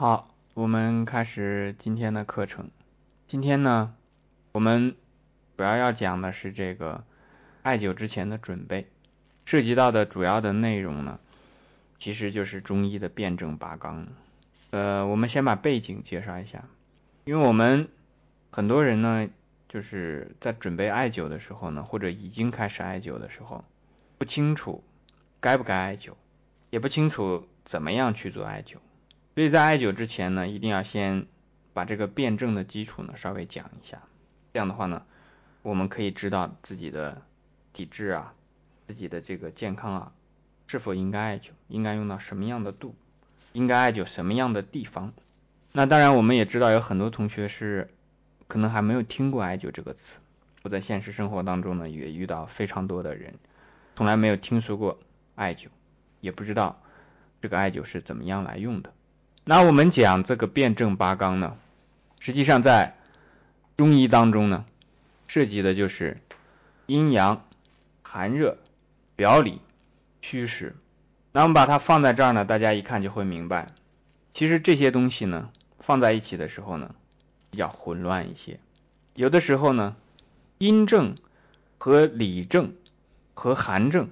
[0.00, 2.70] 好，我们开始今天的课程。
[3.26, 3.94] 今天呢，
[4.52, 4.96] 我们
[5.58, 7.04] 主要要讲的是这个
[7.60, 8.86] 艾灸之前的准备，
[9.44, 11.20] 涉及到的主要的内容呢，
[11.98, 14.08] 其实就是中医的辩证八纲。
[14.70, 16.64] 呃，我们先把背景介绍一下，
[17.26, 17.90] 因为我们
[18.50, 19.28] 很多人呢，
[19.68, 23.66] 就是在准备艾灸的时候呢，或者已经开始艾灸的时候，
[24.16, 24.82] 不清楚
[25.40, 26.14] 该不该艾灸，
[26.70, 28.76] 也不清楚怎么样去做艾灸。
[29.34, 31.26] 所以在艾灸之前呢，一定要先
[31.72, 34.02] 把这个辩证的基础呢稍微讲一下。
[34.52, 35.02] 这样的话呢，
[35.62, 37.22] 我们可以知道自己的
[37.72, 38.34] 体质啊，
[38.88, 40.12] 自己的这个健康啊，
[40.66, 42.94] 是否应该艾灸，应该用到什么样的度，
[43.52, 45.12] 应该艾灸什么样的地方。
[45.72, 47.88] 那当然，我们也知道有很多同学是
[48.48, 50.18] 可能还没有听过艾灸这个词。
[50.62, 53.34] 我在现实生活当中呢，也遇到非常多的人，
[53.94, 54.98] 从来没有听说过
[55.36, 55.68] 艾灸，
[56.20, 56.82] 也不知道
[57.40, 58.92] 这个艾灸是怎么样来用的。
[59.50, 61.56] 那我们讲这个辩证八纲呢，
[62.20, 62.96] 实际上在
[63.76, 64.64] 中医当中呢，
[65.26, 66.18] 涉及的就是
[66.86, 67.44] 阴阳、
[68.00, 68.58] 寒热、
[69.16, 69.60] 表里、
[70.20, 70.76] 虚实。
[71.32, 73.66] 那我们把它放在这儿呢，大家一看就会明白，
[74.32, 76.94] 其实这些东西呢放在一起的时候呢，
[77.50, 78.60] 比较混乱一些。
[79.14, 79.96] 有的时候呢，
[80.58, 81.16] 阴症
[81.76, 82.74] 和里症
[83.34, 84.10] 和寒症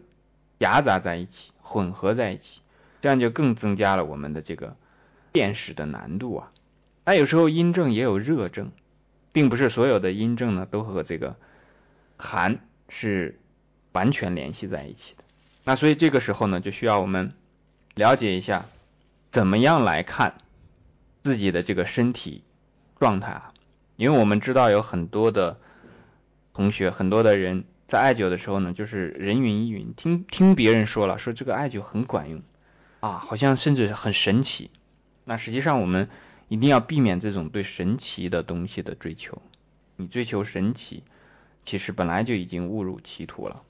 [0.59, 2.61] 夹杂在一起，混合在一起，
[3.01, 4.75] 这样就更增加了我们的这个。
[5.33, 6.53] 辨识的难度啊，
[7.05, 8.73] 那有时候阴症也有热症，
[9.33, 11.37] 并不是所有的阴症呢都和这个
[12.17, 13.39] 寒是
[13.93, 15.25] 完全联系在一起的。
[15.65, 17.33] 那所以这个时候呢，就需要我们
[17.95, 18.65] 了解一下
[19.31, 20.39] 怎么样来看
[21.23, 22.43] 自己的这个身体
[22.99, 23.53] 状态啊，
[23.97, 25.59] 因为我们知道有很多的
[26.55, 32.43] 同学，很多的人在艾灸的时候呢，就是人云亦云，听听别人说了，说这个艾灸很管用
[33.01, 34.71] 啊，好像甚至很神奇。
[35.29, 36.09] 那实际上我们
[36.49, 39.43] 一定要避免这种对神奇的东西的追求。
[39.97, 41.03] 你追求神奇，
[41.67, 43.63] 其实本来就已经误入歧途了。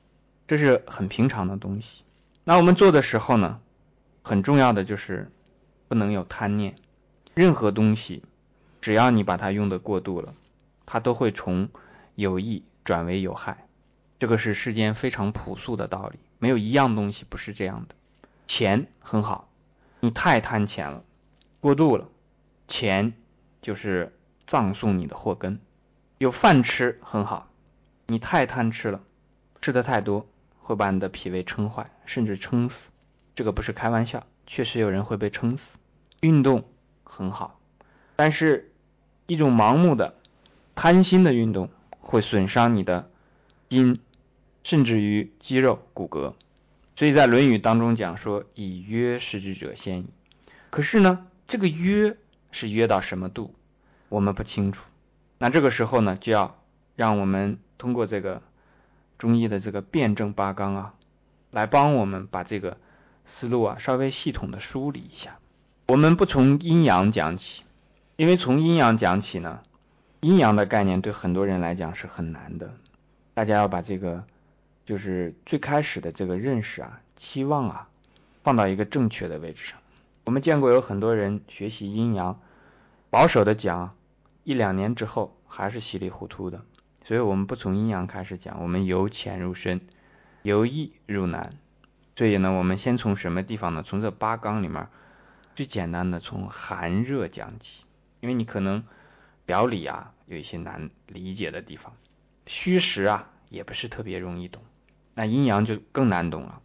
[0.47, 2.05] 这是很平常的东西。
[2.45, 3.61] 那我们做的时候呢，
[4.23, 5.33] 很重要的就是
[5.89, 6.77] 不能有贪念。
[7.35, 8.23] 任何东西，
[8.81, 10.35] 只要你把它用的过度了，
[10.87, 11.69] 它都会从
[12.15, 13.67] 有益转为有害。
[14.21, 17.97] 这个是世间非常朴素的道理，没有一样东西不是这样的。
[18.47, 19.49] 钱很好，
[19.99, 21.03] 你太贪钱了。
[21.61, 22.09] 过度了，
[22.69, 23.15] 钱
[23.61, 25.61] 就是葬送你的祸根。
[26.19, 27.51] 有饭吃很好，
[28.07, 29.01] 你太贪吃了，
[29.61, 32.91] 吃的太多会把你的脾胃撑坏，甚至撑死。
[33.35, 35.79] 这个不是开玩笑，确实有人会被撑死。
[36.21, 36.65] 运动
[37.05, 37.61] 很好，
[38.17, 38.73] 但是
[39.27, 40.15] 一种盲目的、
[40.75, 41.71] 贪心的运动
[42.01, 43.11] 会损伤你的
[43.69, 44.01] 筋，
[44.63, 46.35] 甚至于肌肉、骨骼。
[46.97, 50.07] 所以在《论语》当中讲说：“以约食之者先矣。”
[50.71, 51.27] 可是呢？
[51.49, 52.15] 这个约
[52.53, 53.55] 是约到什么度，
[54.11, 54.85] 我们不清楚。
[55.39, 56.61] 那这个时候呢，就要
[56.95, 58.43] 让我们通过这个
[59.17, 60.95] 中医的这个辩证八纲啊，
[61.51, 62.77] 来帮我们把这个
[63.25, 65.39] 思路啊稍微系统的梳理一下。
[65.87, 67.63] 我们不从阴阳讲起，
[68.17, 69.63] 因为从阴阳讲起呢，
[70.21, 72.75] 阴阳的概念对很多人来讲是很难的。
[73.33, 74.23] 大家要把这个
[74.85, 77.89] 就是最开始的这个认识啊、期望啊，
[78.43, 79.79] 放到一个正确的位置上。
[80.29, 82.39] 我们见过有很多人学习阴阳，
[83.09, 83.97] 保守的讲，
[84.45, 86.67] 一两年之后还是稀里糊涂的。
[87.03, 89.81] 所以，我们不从阴阳开始讲，我们由浅入深，
[90.43, 91.55] 由易入难。
[92.15, 93.83] 所以呢，我们先从什么地方呢？
[93.83, 94.89] 从这八纲里面
[95.55, 97.87] 最简单的，从寒热讲起。
[98.21, 98.85] 因为你可能
[99.47, 101.95] 表里啊有一些难理解的地方，
[102.47, 104.63] 虚实啊也不是特别容易懂，
[105.15, 106.61] 那阴阳就更难懂了。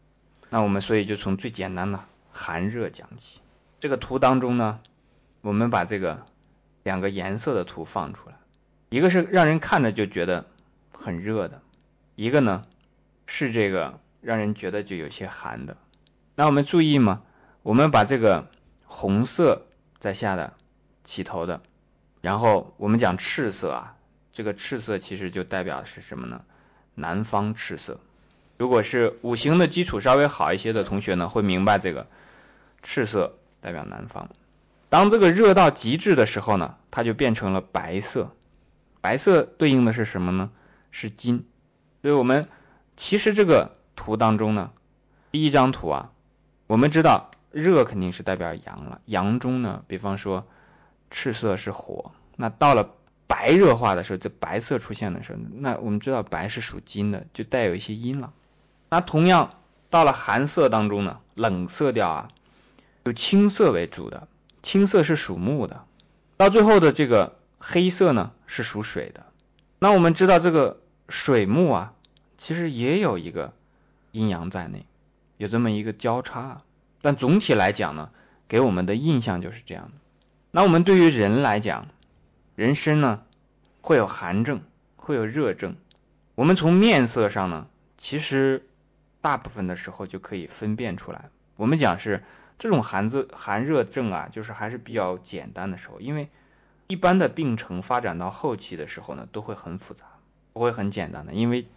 [0.49, 2.01] 那我们所以就从最简单的
[2.33, 3.39] 寒热讲起。
[3.83, 4.79] 这个图当中呢，
[5.41, 6.25] 我们把这个
[6.83, 8.35] 两个颜色的图放出来，
[8.87, 10.45] 一个是让人看着就觉得
[10.97, 11.61] 很热的，
[12.15, 12.63] 一个呢
[13.27, 15.75] 是这个让人觉得就有些寒的。
[16.33, 17.23] 那我们注意嘛，
[17.61, 18.47] 我们把这个
[18.85, 19.63] 红色
[19.99, 20.53] 在下的
[21.03, 21.61] 起头的，
[22.21, 23.97] 然后我们讲赤色啊，
[24.31, 26.45] 这个赤色其实就代表的是什么呢？
[26.95, 27.99] 南方赤色。
[28.57, 32.07] 如果是五行的基础稍微好一些的同学呢，会明白这个
[32.81, 33.35] 赤色。
[33.63, 34.29] 代表南方，
[34.89, 38.35] 当这个热到极致的时候呢，它就变成了白色。
[38.99, 40.51] 白色对应的是什么呢？
[40.91, 41.47] 是金。
[42.01, 42.49] 所以我们
[42.97, 44.71] 其实这个图当中呢，
[45.31, 46.11] 第一张图啊，
[46.67, 48.99] 我们知道热肯定是代表阳了。
[49.05, 50.45] 阳中呢，比方说
[51.09, 52.89] 赤色是火，那到了
[53.27, 58.33] 白热化的时候，这白色出现的时候，那我们知道白是属金的，就带有一些阴了。
[58.89, 59.51] 那同样
[59.89, 62.29] 到了寒色当中呢，冷色调啊。
[63.03, 64.27] 有青色为主的，
[64.61, 65.85] 青色是属木的，
[66.37, 69.25] 到最后的这个黑色呢是属水的。
[69.79, 70.79] 那我们知道这个
[71.09, 71.93] 水木啊，
[72.37, 73.53] 其实也有一个
[74.11, 74.85] 阴阳在内，
[75.37, 76.61] 有这么一个交叉。
[77.01, 78.09] 但总体来讲呢，
[78.47, 79.91] 给我们的印象就是这样的。
[80.51, 81.87] 那我们对于人来讲，
[82.55, 83.23] 人身呢
[83.81, 84.61] 会有寒症，
[84.95, 85.75] 会有热症。
[86.35, 87.67] 我们从面色上呢，
[87.97, 88.65] 其实
[89.19, 91.29] 大部分的时候就可以分辨出来。
[91.57, 92.23] 我们讲是
[92.59, 96.29] 这种寒字寒热症啊，就是还是比较简单的时候，因为
[96.87, 100.05] 一般的病程发展到后期的时候呢，都会很复杂，
[100.53, 101.33] 不会很简单的。
[101.33, 101.67] 因为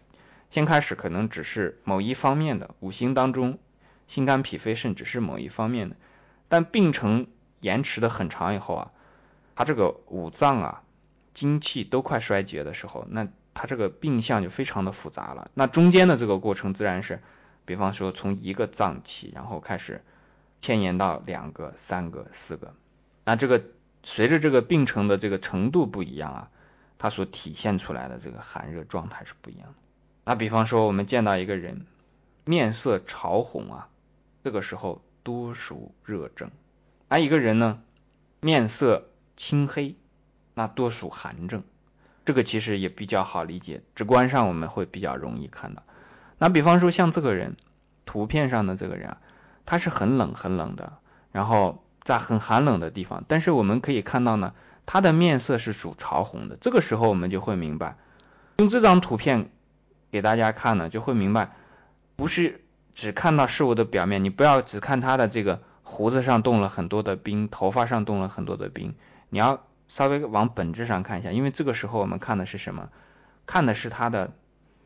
[0.50, 3.58] 先开始可能只是某一方面的五行当中。
[4.08, 5.96] 心肝脾肺肾只是某一方面的，
[6.46, 7.26] 但病程
[7.58, 8.92] 延迟的很长以后啊，
[9.56, 10.82] 他这个五脏啊、
[11.34, 15.50] 精气都快衰竭的时候，那他这个病象就非常的复杂了。
[15.54, 17.20] 那中间的这个过程自然是，
[17.64, 20.04] 比方说从一个脏器，然后开始
[20.66, 22.74] 牵延到两个、三个、四个，
[23.22, 23.62] 那这个
[24.02, 26.50] 随着这个病程的这个程度不一样啊，
[26.98, 29.74] 它所体现出来的这个寒热状态是不一样的。
[30.24, 31.86] 那比方说我们见到一个人
[32.44, 33.88] 面色潮红啊。
[34.42, 36.50] 这个时候多属热症，
[37.06, 37.80] 而一个人呢，
[38.40, 39.94] 面色青黑，
[40.54, 41.62] 那多属寒症。
[42.24, 45.82] 这个其实也比较好理解，直观上我们会比较容易看到。
[46.38, 47.56] 那比方说像这个人，
[48.04, 49.20] 图片上的这个人啊，
[49.66, 50.94] 他是很冷很冷的，
[51.32, 54.54] 然后在很寒冷的地方，但是我们可以看到呢，
[54.86, 56.56] 他的面色是属潮红的。
[56.60, 57.98] 这个时候我们就会明白，
[58.56, 59.50] 用这张图片
[60.10, 61.50] 给大家看呢，就会明白，
[62.16, 62.62] 不是。
[62.94, 68.94] 只看到事物的表面，你不要只看他的这个胡子上冻了很多的冰，头发上冻了很多的冰，
[69.28, 72.88] 你要稍微往本质上看一下，因为这个时候我们看的是什么？
[73.44, 74.32] 看的是他的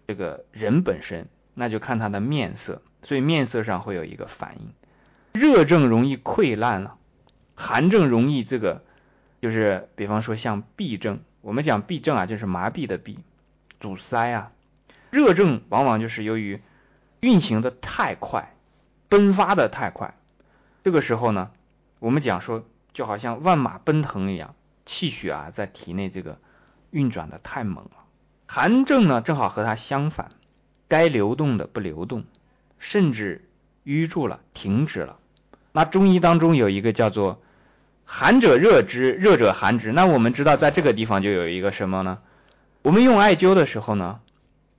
[0.08, 4.72] 这个人本身，那就看他的面色，所以面色上会有一个反应。
[5.32, 6.96] 热症容易溃烂了，
[7.54, 8.82] 寒症容易这个
[9.40, 13.16] 就是比方说像痹症，我们讲痹症啊，就是麻痹的痹，
[13.78, 14.52] 阻塞啊。
[15.10, 16.60] 热症往往就是由于。
[17.22, 18.54] 运行的太快，
[19.10, 20.14] 奔发的太快，
[20.82, 21.50] 这个时候呢，
[21.98, 22.64] 我们讲说
[22.94, 24.54] 就好像万马奔腾一样，
[24.86, 26.38] 气血啊在体内这个
[26.90, 27.90] 运转的太猛了。
[28.46, 30.30] 寒症呢正好和它相反，
[30.88, 32.24] 该流动的不流动，
[32.80, 33.48] 甚至
[33.84, 35.18] 淤住了，停止了。
[35.70, 37.40] 那中医当中有一个叫做
[38.04, 39.92] 寒者热之，热者寒之。
[39.92, 42.18] 那我们知道在这个地方就有一个什么呢？
[42.82, 44.18] 我们用艾灸的时候呢，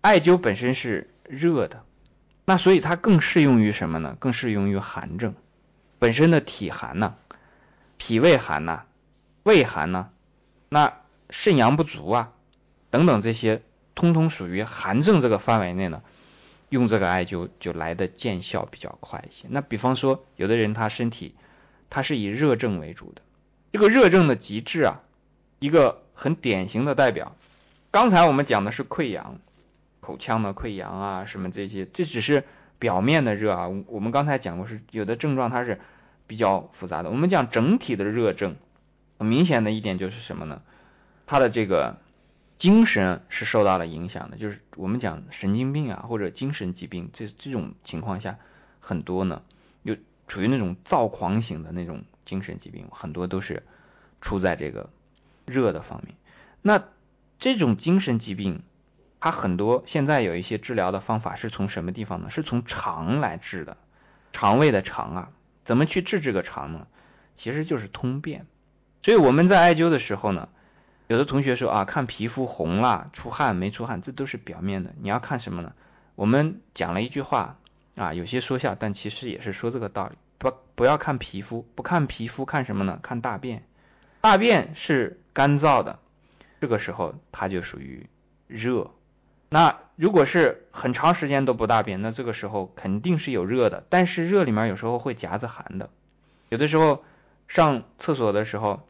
[0.02, 1.84] 艾灸本身是热的。
[2.44, 4.18] 那所以它更适用于什么呢？
[4.20, 5.36] 更适用于寒症，
[6.00, 7.16] 本身的体寒呢，
[7.98, 8.84] 脾胃寒呐，
[9.44, 10.10] 胃寒呐，
[10.68, 10.94] 那
[11.30, 12.32] 肾阳不足啊，
[12.90, 13.62] 等等这些，
[13.94, 16.02] 通通属于寒症这个范围内呢，
[16.72, 19.46] 用这个艾灸就来的见效比较快一些。
[19.50, 21.36] 那比方说，有的人他身体
[21.90, 23.22] 他是以热症为主的，
[23.72, 25.02] 这个热症的极致啊，
[25.60, 27.36] 一个很典型的代表，
[27.92, 29.40] 刚才我们讲的是溃疡。
[30.00, 32.44] 口腔的溃疡啊，什么这些，这只是
[32.80, 33.68] 表面的热啊。
[33.86, 35.80] 我们刚才讲过，是有的症状它是
[36.26, 37.12] 比较复杂的。
[37.12, 38.56] 我们讲整体的热症，
[39.20, 40.64] 很明显的一点就是什么呢？
[41.28, 41.98] 他的这个
[42.62, 48.38] 精神是受到了影响的，就是我们讲神经病啊或者精神疾病，这这种情况下
[48.80, 49.42] 很多呢，
[49.82, 49.96] 又
[50.28, 53.64] 处于那种躁狂型的那种精神疾病，很多都是
[54.22, 54.92] 出在这个
[55.48, 56.16] 热的方面。
[56.62, 56.84] 那
[57.40, 58.62] 这种精神疾病。
[59.24, 62.32] 它很多现在有一些治疗的方法是从什么地方呢？
[62.32, 63.78] 是从肠来治的，
[64.34, 65.30] 肠胃的肠啊，
[65.64, 66.88] 怎么去治这个肠呢？
[67.36, 68.48] 其实就是通便。
[69.04, 70.50] 所以我们在艾灸的时候呢，
[71.12, 74.94] 有的同学说啊，看皮肤红了、出汗没出汗，这都是表面的。
[75.02, 75.74] 你要看什么呢？
[76.16, 77.58] 我们讲了一句话
[77.98, 80.16] 啊，有些说笑，但其实也是说这个道理。
[80.38, 82.98] 不不要看皮肤，不看皮肤，看什么呢？
[83.04, 83.64] 看大便。
[84.22, 86.00] 大便是干燥的，
[86.62, 88.08] 这个时候它就属于
[88.48, 88.90] 热。
[89.50, 95.90] 那如果是很长时间都不大便，那这个时候肯定是有热的，但是热里面有时候会夹着寒的。
[96.48, 97.04] 有的时候
[97.50, 98.88] 上厕所的时候，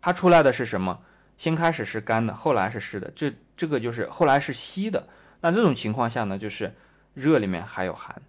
[0.00, 0.98] 它出来的是什么？
[1.40, 5.06] 先开始是干的，后来是湿的，这这个就是后来是稀的。
[5.40, 6.74] 那这种情况下呢，就是
[7.14, 8.20] 热里面还有寒。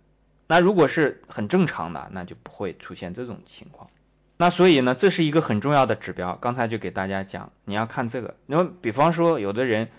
[0.48, 3.90] 那如果是很正常的，那就不会出现这种情况。
[4.38, 6.38] 那所以呢，这是一个很重要的指标。
[6.38, 8.38] 刚才就给大家讲，你要看这个。
[8.46, 9.90] 那么比方说，有的人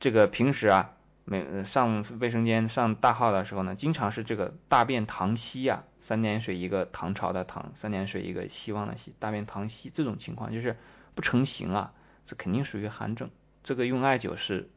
[0.00, 0.92] 这个平时啊。
[1.26, 10.76] 每上卫生间上大号的时候呢，经常是这个大便溏稀呀，三点水一个唐朝的唐，三点水一个希望的希，大便溏稀这种情况就是
[11.14, 11.92] 不成形啊，
[12.26, 13.30] 这肯定属于寒症，
[13.62, 14.68] 这个用艾灸是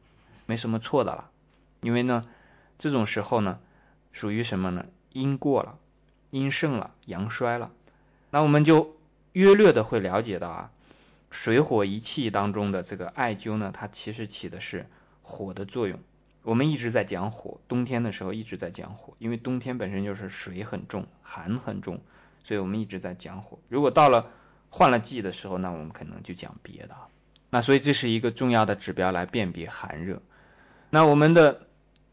[0.46, 1.30] 没什么错的了，
[1.80, 2.26] 因为呢，
[2.78, 3.60] 这种时候呢，
[4.12, 4.86] 属于什么呢？
[5.12, 5.78] 阴过了，
[6.30, 7.70] 阴盛了，阳衰了，
[8.30, 8.96] 那我们就
[9.32, 10.70] 约略的会了解到啊，
[11.30, 14.86] 水火一气当中的这个艾灸呢，它其实起的是
[15.22, 15.98] 火的作用。
[16.42, 22.00] 我们一直在讲火，冬天的时候一直在讲火，因为冬天本身就是水很重，寒很重，
[22.44, 23.58] 所以我们一直在讲火。
[23.68, 24.30] 如果到了
[24.70, 26.94] 换了季的时候，那我们可能就讲别的。
[27.50, 30.20] 那所以这是一个重要的指标来辨别寒热。
[30.90, 31.66] 那我们的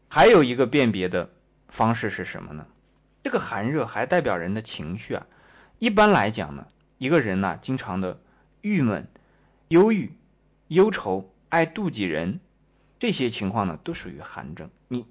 [0.08, 1.30] 还有一个辨别的
[1.68, 2.66] 方式是什么呢？
[3.22, 5.26] 这个寒热还代表人的情绪啊。
[5.78, 6.66] 一般来讲呢，
[6.98, 8.18] 一个人呢经常的
[8.62, 9.08] 郁闷、
[9.68, 10.12] 忧郁、
[10.68, 12.40] 忧愁、爱妒忌人，
[12.98, 14.70] 这些情况呢都属于寒症。
[14.88, 15.04] 你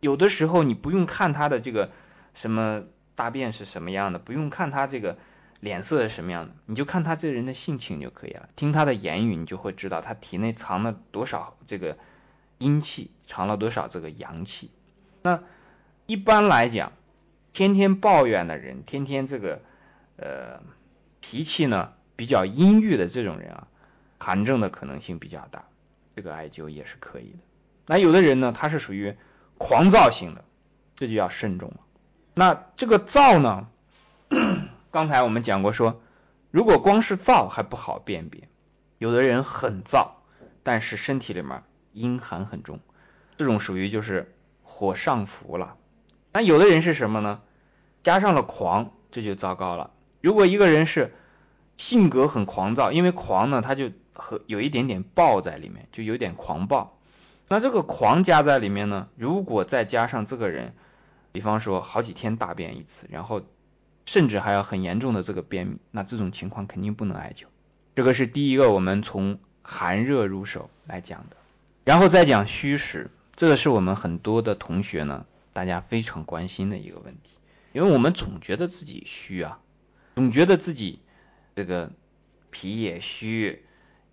[0.00, 1.90] 有的时候你不用看他的这个
[2.34, 2.82] 什么
[3.14, 5.16] 大便是什么样的，不用看他这个。
[5.62, 8.48] 脸色是什么样的，你就看他这人的性情就可以了。
[8.56, 11.96] 听他的言语，你就会知道他体内藏了多少这个
[12.58, 14.72] 阴气，藏了多少这个阳气。
[15.22, 15.40] 那
[16.06, 16.90] 一般来讲，
[17.52, 19.62] 天天抱怨的人，天天这个
[20.16, 20.60] 呃
[21.20, 23.68] 脾气呢比较阴郁的这种人啊，
[24.18, 25.66] 寒症的可能性比较大。
[26.16, 27.38] 这个艾灸也是可以的。
[27.86, 29.14] 那有的人呢，他是属于
[29.58, 30.44] 狂躁型的，
[30.96, 31.76] 这就要慎重了。
[32.34, 33.68] 那这个躁呢？
[34.92, 36.02] 刚才我们讲过，说
[36.50, 38.46] 如果光是燥还不好辨别，
[38.98, 40.10] 有的人很燥，
[40.62, 41.62] 但是身体里面
[41.94, 42.78] 阴寒很重，
[43.38, 45.78] 这种属于就是火上浮了。
[46.34, 47.40] 那有的人是什么呢？
[48.02, 49.92] 加上了狂，这就糟糕了。
[50.20, 51.14] 如果一个人是
[51.78, 56.98] 性格很狂躁，因为狂呢，他就和有一点点暴在里面，就有点狂暴。
[57.48, 60.74] 那这个狂加在里面呢，如果再加上这个人，
[61.32, 63.40] 比方说好几天大便一次，然后。
[64.04, 67.44] 甚至还要很严重的这个便秘，那这种情况肯定不能艾灸。
[67.94, 71.36] 这个是第一个，我们从寒热入手来讲的，
[71.84, 77.36] 然后再讲虚实，这个是我们很多的同学呢，大家非常关心的一个问题，
[77.72, 79.58] 因为我们总觉得自己虚啊，
[80.16, 81.00] 总觉得自己
[81.54, 81.90] 这个
[82.50, 83.64] 脾也虚，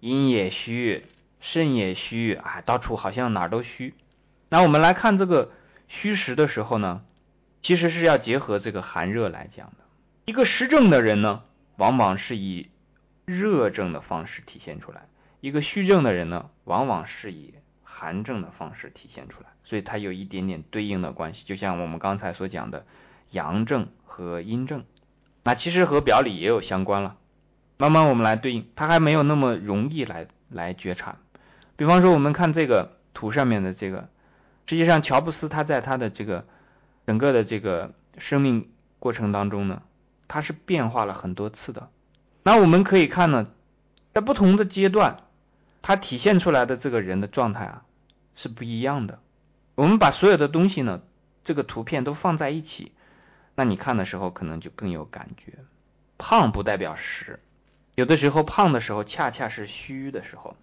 [0.02, 1.04] 阴也虚，
[1.40, 3.94] 肾也虚啊，到处好像哪儿都虚。
[4.50, 5.52] 那我们来看这个
[5.88, 7.02] 虚实的时候呢，
[7.62, 9.86] 其实是要结合这个寒热来讲的。
[10.26, 11.42] 一个湿症的人呢，
[11.78, 12.70] 往往是以
[13.26, 15.02] 热症的方式体现出来；
[15.42, 19.50] 一个虚症的人呢，往往是以寒症的方式体现出来。
[19.64, 22.86] 所以它有一点点对应的关系，就像我们刚才所讲的
[23.32, 24.84] 阳症和阴症，
[25.44, 27.18] 那其实和表里也有相关了。
[27.78, 31.18] 慢慢我们来对应，它还没有那么容易来来觉察。
[31.76, 34.10] 比方说，我们看这个图上面的这个，
[34.66, 36.46] 实际上乔布斯他在他的这个
[37.10, 39.82] 整个的这个生命过程当中呢。
[40.28, 41.90] 它是变化了很多次的，
[42.44, 43.48] 那我们可以看呢，
[44.14, 45.24] 在不同的阶段，
[45.82, 47.84] 它体现出来的这个人的状态啊
[48.36, 49.18] 是不一样的。
[49.74, 51.02] 我们把所有的东西呢，
[51.44, 52.92] 这个图片都放在一起，
[53.56, 55.54] 那你看的时候可能就更有感觉。
[56.20, 57.40] 胖不代表实，
[57.96, 60.56] 有的时候胖的时候恰恰是虚的时候，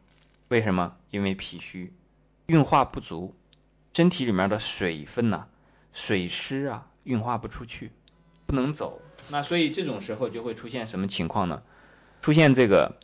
[0.47, 0.95] 为什么？
[1.11, 1.93] 因为脾虚，
[2.47, 3.35] 运化不足，
[3.95, 5.49] 身体里面的水分呐，
[5.97, 7.91] 水湿啊，运化不出去，
[8.45, 9.01] 不能走。
[9.31, 11.63] 那所以这种时候就会出现什么情况呢？
[12.21, 12.97] 出现这个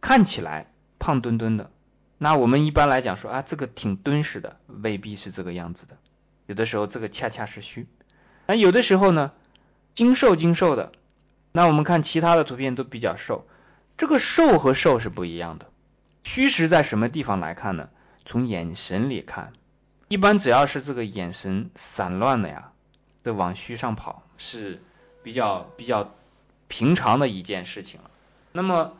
[0.00, 1.70] 看起来胖墩墩的，
[2.18, 5.96] 那我们一般来讲说啊，这个挺敦实的，未必是这个样子的。
[6.46, 7.86] 有的时候这个恰恰是虚，
[8.48, 9.30] 那有的时候呢，
[9.94, 10.90] 精瘦精瘦的，
[11.52, 13.46] 那我们看其他的图片都比较瘦，
[13.96, 15.70] 这个瘦和瘦是不一样的。
[16.24, 17.88] 虚实在什么地方来看呢？
[18.24, 19.52] 从眼神里看，
[20.12, 22.72] 一般只要是这个眼神散乱的呀，
[23.22, 24.82] 都往虚上跑是。
[25.22, 26.12] 比较比较
[26.66, 28.10] 平常的一件事情了。
[28.50, 28.94] 那么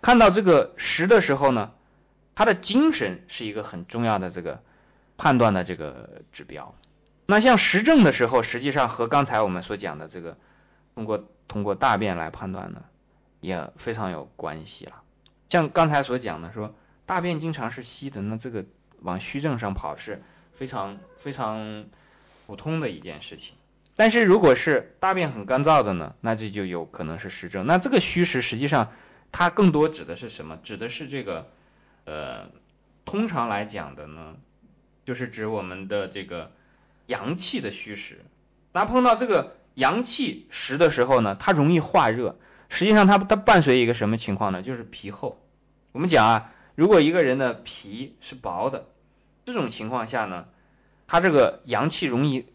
[0.00, 1.72] 看到这个实的时候呢，
[2.34, 4.62] 他的精神是一个很重要的这个
[5.18, 6.74] 判断的这个指标。
[7.26, 10.38] 那像实证的时候，实际上和刚才我们所讲的这个
[10.94, 12.82] 通过通过大便来判断呢，
[13.40, 15.02] 也非常有关系了。
[15.50, 16.74] 像刚才所讲的说，
[17.04, 18.64] 大便经常是稀的，那这个
[19.00, 20.22] 往虚症上跑是
[20.58, 21.86] 非常非常
[22.46, 23.54] 普通的一件事情。
[23.94, 27.64] 但是如果是大便很干燥的呢，那这就有可能是湿症。
[27.66, 28.92] 那这个虚实实际上
[29.30, 30.58] 它更多指的是什么？
[30.62, 31.48] 指的是这个
[32.04, 32.50] 呃，
[33.04, 34.34] 通常来讲的呢，
[35.04, 36.50] 就是指我们的这个
[37.06, 38.24] 阳气的虚实。
[38.72, 42.36] 那碰到这个阳气实的时候呢，它容易化热。
[42.68, 44.62] 实际上它它伴随一个什么情况呢？
[44.62, 45.40] 就是皮厚。
[45.92, 48.86] 我们讲啊，如果一个人的皮是薄的，
[49.52, 50.46] 这种情况下呢，
[51.06, 52.46] 他这个阳气容易。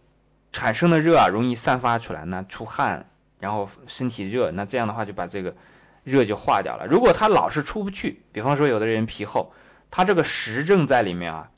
[0.56, 3.10] 产生的热啊，容易散发出来，那出汗，
[3.40, 5.56] 然后身体热，那这样的话就把这个
[6.04, 6.86] 热就化掉了。
[6.86, 9.52] 如果他老是出不去，比方说有的人皮厚，
[9.90, 11.50] 他这个实症在里面啊，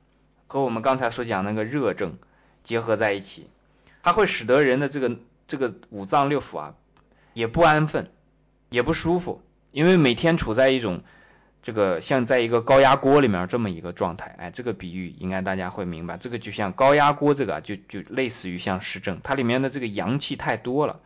[0.47, 2.17] 和我们刚才所讲那个热症
[2.63, 3.49] 结合在一起，
[4.01, 6.73] 它会使得人的这个这个五脏六腑啊
[7.33, 8.09] 也不安分，
[8.69, 9.41] 也不舒服，
[9.73, 11.03] 因为每天处在一种
[11.65, 21.00] 这个像在一个高压锅里面这么一个状态，哎，这个比喻应该大家会明白，这个就像高压锅，这个就就类似于像实证，它里面的这个阳气太多了，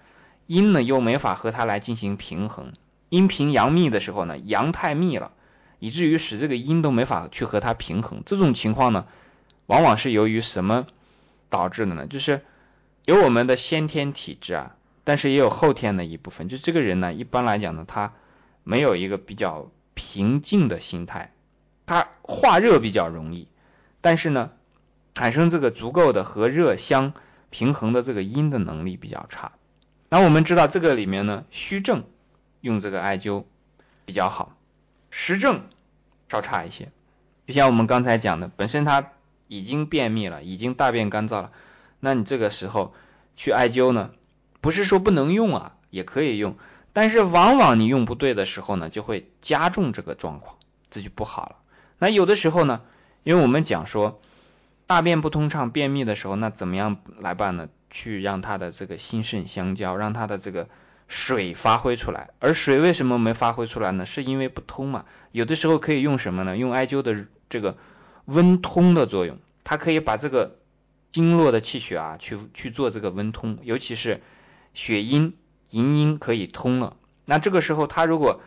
[0.47, 2.73] 阴呢又没法和它来进行平衡，
[3.07, 5.31] 阴平阳密的时候呢，阳太密了，
[5.79, 9.05] 以至于使这个阴都没法去和它平衡，这种情况呢，
[9.65, 10.87] 往往是由于什么
[11.49, 12.05] 导致的呢？
[12.05, 12.41] 就是
[13.05, 14.75] 有我们的先天体质啊。
[15.05, 18.11] 但是也有后天的一部分，就这个人呢，一般来讲呢，他
[18.65, 21.33] 没有一个比较平静的心态，
[21.85, 23.49] 它化热比较容易，
[23.99, 24.51] 但是呢，
[25.13, 27.11] 产生这个足够的和热相
[27.49, 29.51] 平衡的这个阴的能力比较差。
[30.07, 32.05] 那我们知道这个里面呢，虚症
[32.61, 33.43] 用这个艾灸
[34.05, 34.55] 比较好，
[35.09, 35.63] 实症
[36.29, 36.93] 稍差一些。
[37.45, 39.11] 就像我们刚才讲的，本身他
[39.49, 41.51] 已经便秘了，已经大便干燥了，
[41.99, 42.93] 那你这个时候
[43.35, 44.11] 去艾灸呢？
[44.61, 46.57] 不是说不能用啊，也可以用，
[46.93, 50.57] 但是往往你用不对的时候呢，就会加重这个状况，
[50.89, 51.55] 这就不好了。
[51.97, 52.81] 那有的时候呢，
[53.23, 54.19] 因为我们讲说
[54.87, 57.69] 大便不通畅、便秘的时候，那怎么样来办呢？
[57.89, 60.67] 去让他的这个心肾相交，让他的这个
[61.07, 62.29] 水发挥出来。
[62.39, 64.05] 而水为什么没发挥出来呢？
[64.05, 65.05] 是因为不通嘛。
[65.31, 66.57] 有的时候可以用什么呢？
[66.57, 67.77] 用艾灸的这个
[68.25, 70.57] 温通的作用，它可以把这个
[71.11, 74.21] 经络的气血啊，去去做这个温通，尤其是。
[74.75, 75.33] 血阴、
[75.71, 76.95] 营阴可以通了，
[77.25, 78.41] 那这个时候它如果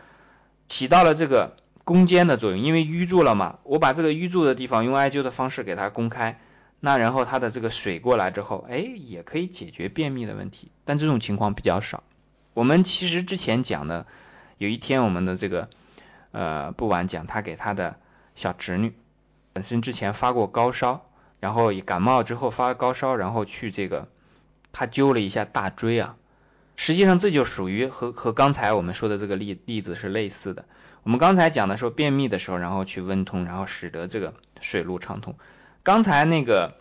[0.67, 6.39] 起到了这个攻坚的作用，因为淤住了嘛，我把这个淤住的地方用艾灸的方式给它攻开，
[6.79, 12.03] 那然后它的这个水过来之后，哎，也可以解决便秘的问题，但这种情况比较少。
[12.53, 14.05] 我们其实之前讲的，
[14.57, 15.69] 有一天我们的这个
[16.31, 17.97] 呃不晚讲，他给他的
[18.35, 18.93] 小侄女
[19.53, 21.05] 本身之前发过高烧，
[21.39, 24.09] 然后感冒之后发高烧，然后去这个。
[24.75, 26.15] 他灸了一下大椎啊，
[26.75, 30.65] 实际上这就属于和和刚才我们说的这个例例子是类似的。
[31.03, 35.35] 我们刚才讲的时候便秘的时候，然后去温通，然后使得这个水路畅通。
[35.83, 36.75] 刚才那个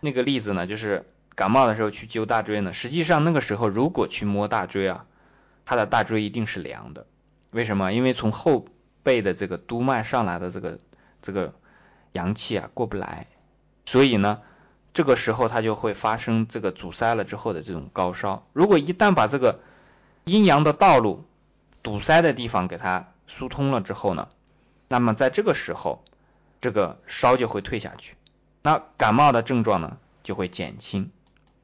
[0.00, 2.72] 那个例子呢，就是感冒的时候去灸大椎呢。
[2.72, 5.06] 实际上那个时候如果去摸大椎啊，
[5.64, 7.06] 他的大椎一定是凉的。
[7.50, 7.92] 为什么？
[7.92, 8.66] 因为从后
[9.02, 10.78] 背的这个督脉上来的这个
[11.22, 11.54] 这个
[12.12, 13.26] 阳气啊过不来，
[13.86, 14.40] 所以呢。
[14.92, 18.46] 这个时候它就会发生这个阻塞了之后的这种高烧。
[18.52, 19.60] 如果一旦把这个
[20.24, 21.24] 阴阳的道路
[21.82, 24.28] 堵塞的地方给它疏通了之后呢，
[24.88, 26.04] 那么在这个时候，
[26.60, 28.16] 这个烧就会退下去，
[28.62, 31.10] 那感冒的症状呢就会减轻。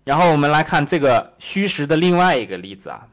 [0.05, 3.09] 然后我们来看这个虚实的另外一个例子啊，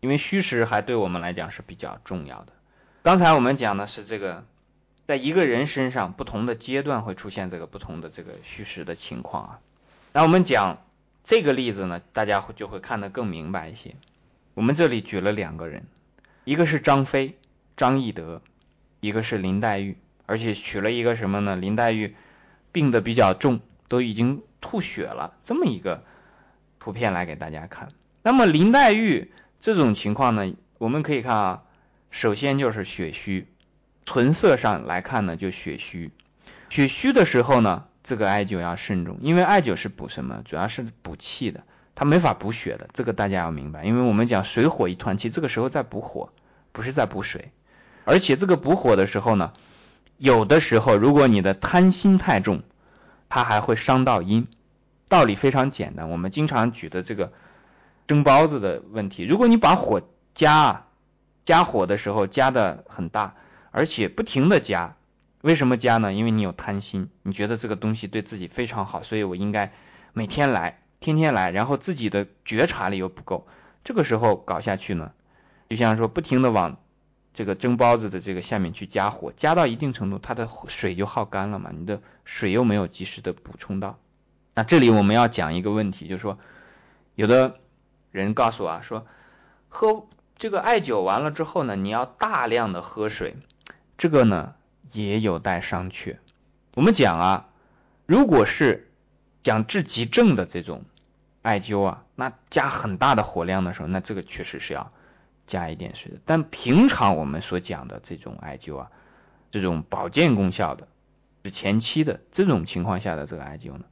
[0.00, 2.52] 因为虚实还对我们来讲是比较重要的。
[3.02, 4.44] 刚才我们讲的是这个。
[5.10, 9.58] 在一个人身上，不同的阶段会出现这个不同的这个虚实的情况啊。
[10.12, 10.84] 那我们讲
[11.24, 13.96] 这个例子呢，大家就会看得更明白一些。
[14.54, 15.82] 我们这里举了两个人，
[16.44, 17.36] 一个是张飞、
[17.76, 18.40] 张翼德，
[19.00, 19.96] 一个是林黛玉，
[20.26, 21.56] 而且取了一个什么呢？
[21.56, 22.14] 林黛玉
[22.70, 26.04] 病得比较重，都已经吐血了，这么一个
[26.78, 27.88] 图片来给大家看。
[28.22, 31.62] 那么林黛玉这种情况呢，我们可以看啊，
[32.12, 33.48] 首先就是血虚。
[34.10, 36.10] 纯色上来看呢，就血虚。
[36.68, 40.42] 血虚的时候呢，这个艾灸要慎重，因为艾灸是补什么？
[40.44, 41.62] 主要是补气的，
[41.94, 42.90] 它没法补血的。
[42.92, 46.32] 这个大家要明白，因为我们讲水火一团气，这个时候在补火，
[46.72, 47.52] 不是在补水。
[48.04, 49.52] 而且这个补火的时候呢，
[50.16, 52.64] 有的时候如果你的贪心太重，
[53.28, 54.48] 它还会伤到阴。
[55.08, 57.32] 道理非常简单，我们经常举的这个
[58.08, 60.02] 蒸包子的问题，如果你把火
[60.34, 60.86] 加
[61.44, 63.36] 加火的时候加的很大。
[63.70, 64.96] 而且不停的加，
[65.42, 66.12] 为什么加呢？
[66.12, 69.72] 因为你有贪心，你觉得这个东西对自己非常好，所以我应该
[70.12, 73.46] 每天来，天天来，然后自己的觉察力又不够，
[73.84, 75.12] 这个时候搞下去呢，
[75.68, 76.76] 就像说不停的往
[77.32, 83.98] 这个蒸包子的这个下面去加火，加到一定程度，它的水就耗干了嘛，你的水又没有及时的补充到。
[84.54, 86.38] 那这里我们要讲一个问题，就是说，
[87.14, 87.56] 有的
[88.10, 89.06] 人告诉我啊，说
[89.68, 90.06] 喝
[90.36, 93.36] 这个艾灸完了之后呢，你要大量的喝水。
[94.00, 94.54] 这个呢
[94.94, 96.16] 也有待商榷。
[96.72, 97.48] 我们讲啊，
[98.06, 98.90] 如果是
[99.42, 100.86] 讲治急症的这种
[101.42, 104.90] 艾灸啊，那加很大的火量的时候，那这个确实是要
[105.46, 106.18] 加一点水的。
[106.24, 108.90] 但平常我们所讲的这种艾灸啊，
[109.50, 110.88] 这种保健功效的，
[111.44, 113.84] 是前期的这种情况下的这个艾灸呢，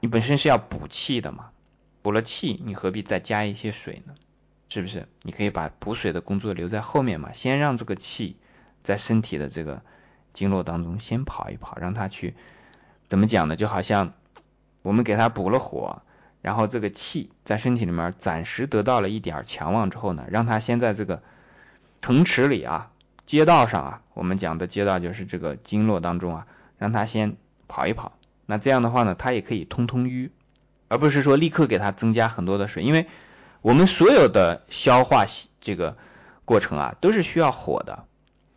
[0.00, 1.50] 你本身是要补气的嘛，
[2.02, 4.14] 补了气，你何必再加一些水呢？
[4.68, 5.06] 是不是？
[5.22, 8.34] 你可以把补水的工作留在后面嘛，先让这个气。
[8.86, 9.82] 在身体的这个
[10.32, 12.36] 经络当中先跑一跑，让它去
[13.08, 13.56] 怎么讲呢？
[13.56, 14.12] 就好像
[14.82, 16.02] 我们给它补了火，
[16.40, 21.20] 然后这个气在身体里面暂时得到了一点强旺之后呢，让它先在这个
[22.00, 22.92] 城池里啊
[23.24, 26.46] 街道上啊，我们讲的街道就是这个经络当中啊，
[26.78, 28.12] 让它先跑一跑。
[28.46, 30.30] 那这样的话呢，它也可以通通瘀，
[30.86, 33.08] 而不是说立刻给它增加很多的水，因为
[33.62, 35.24] 我们所有的消化
[35.60, 35.96] 这个
[36.44, 38.04] 过程啊，都是需要火的。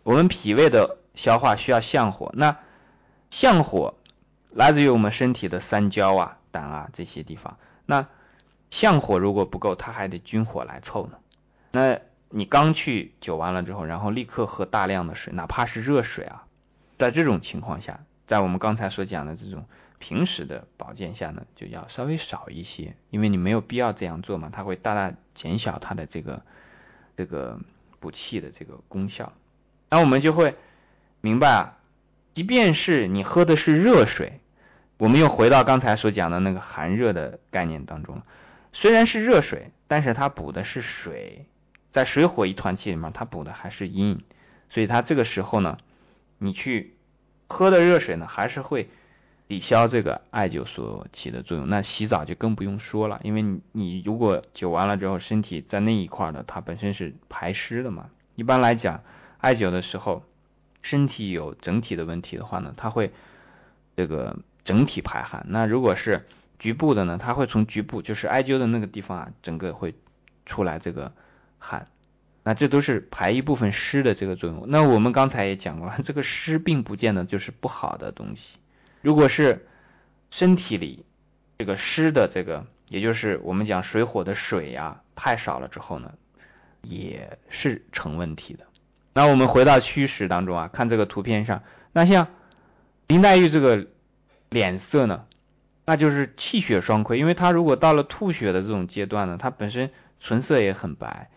[0.09, 2.57] 我们脾胃的消化需要相火，那
[3.29, 3.93] 相火
[4.49, 7.59] 来自于我们身体的三焦啊、胆啊这些地方。
[7.85, 8.07] 那
[8.71, 11.19] 相火如果不够，它还得军火来凑呢。
[11.73, 16.47] 那你刚去灸完了之后，然后立刻喝大量的水，哪怕是热水啊，
[16.97, 19.67] 在这种情况下，在我们刚才所讲的这种
[19.99, 26.41] 平时的保健下呢，就要稍微少一些，因为你没有必要这样做嘛，它会大大减小它的这个
[27.15, 27.59] 这个
[27.99, 29.33] 补气的这个功效。
[29.89, 30.55] 那我们就会
[31.21, 31.77] 明白啊，
[32.33, 34.39] 即便是你喝的是热水，
[34.97, 38.23] 我们又回到刚才所讲的那个寒热的概念当中了。
[38.71, 41.47] 虽然是热水，但是它补的是水，
[41.89, 44.21] 在水火一团气里面，它补的还是阴，
[44.69, 45.79] 所以它这个时候呢，
[46.37, 46.95] 你去
[47.47, 48.89] 喝的热水呢，还是会
[49.47, 51.67] 抵消这个艾灸所起的作用。
[51.67, 58.11] 那洗澡就更不用说了，因为你你如果灸完了之后，身体在那一块呢，它本身是排湿的嘛。
[58.35, 59.03] 一般来讲，
[59.39, 60.23] 艾灸的时候，
[60.81, 63.11] 身体有整体的问题的话呢，它会
[63.95, 65.45] 这个整体排汗。
[65.49, 66.25] 那如果是
[66.57, 69.95] 局部的呢，它会从局部，就是艾灸的那个地方啊，整个会
[70.45, 71.13] 出来这个
[71.57, 71.87] 汗，
[72.43, 74.65] 那这都是排一部分湿的这个作用。
[74.67, 78.57] 那我们刚才也讲过了， 这个湿并不见得就是不好的东西。
[79.01, 79.67] 如果是
[80.29, 81.05] 身体里
[81.57, 86.13] 这个湿的这个，也就是我们讲水火的水呀太少了之后呢，
[86.81, 88.65] 也是成问题的。
[89.13, 92.27] 那我们回到虚实当中啊，看这个图片上，那像
[93.07, 93.87] 林黛玉这个
[94.49, 95.25] 脸色呢？
[95.85, 101.29] 那就是气血双亏，因为她如果到了吐血的这种阶段呢，她本身唇色也很白，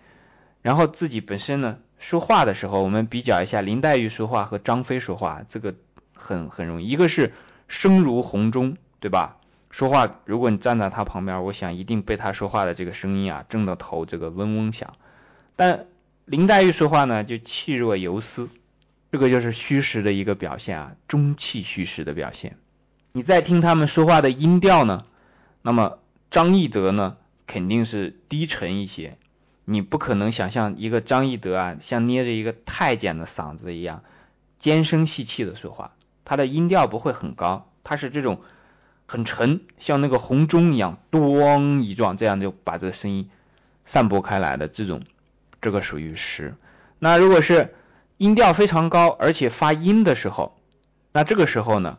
[0.61, 5.75] 然后自己本身呢说话的时候，我们比较一下林黛玉说话和张飞说话，这个
[6.15, 7.33] 很很容易，一个是
[7.67, 9.39] 声如洪钟，对吧？
[9.71, 14.93] 说话如果你站在他旁边，我想一定被他说话的这个声音啊震得头这个嗡嗡响。
[15.57, 15.87] 但
[16.33, 18.49] 林黛玉说话呢就气若游丝，
[19.11, 22.57] 这个就是虚实的一个表现啊，中气虚实的表现。
[23.13, 25.05] 你再听他们说话的音调呢，
[25.61, 25.99] 那么
[26.31, 29.19] 张翼德呢肯定是低沉一些，
[29.67, 34.03] 你不可能想象一个张翼德啊像捏着一个太监的嗓子一样
[34.57, 35.93] 尖声细气的说话，
[36.25, 38.41] 他的音调不会很高，他是这种
[39.05, 43.29] 很沉，像那个红钟一样，咚一撞，这样就把这个声音
[43.85, 45.03] 散播开来的这种，
[45.63, 46.55] 这个属于实。
[46.99, 47.75] 那如果是
[48.19, 50.59] 音调非常高，而且发音的时候，
[51.13, 51.99] 那这个时候呢？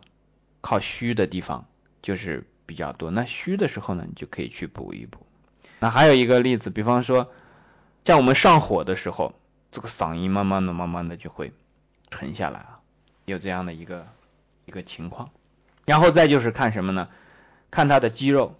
[0.62, 1.68] 靠虚的地方
[2.02, 5.28] 就是比较多，那虚的时候呢，你就可以去补一补。
[5.80, 7.30] 那还有一个例子，比方说
[8.06, 9.34] 像我们上火的时候，
[9.74, 11.52] 这个嗓音慢慢的、慢慢的就会
[12.10, 12.80] 沉下来啊，
[13.26, 14.08] 有这样的一个
[14.66, 15.32] 一个情况。
[15.86, 17.10] 然后再就是看什么呢？
[17.70, 18.56] 看他的肌肉，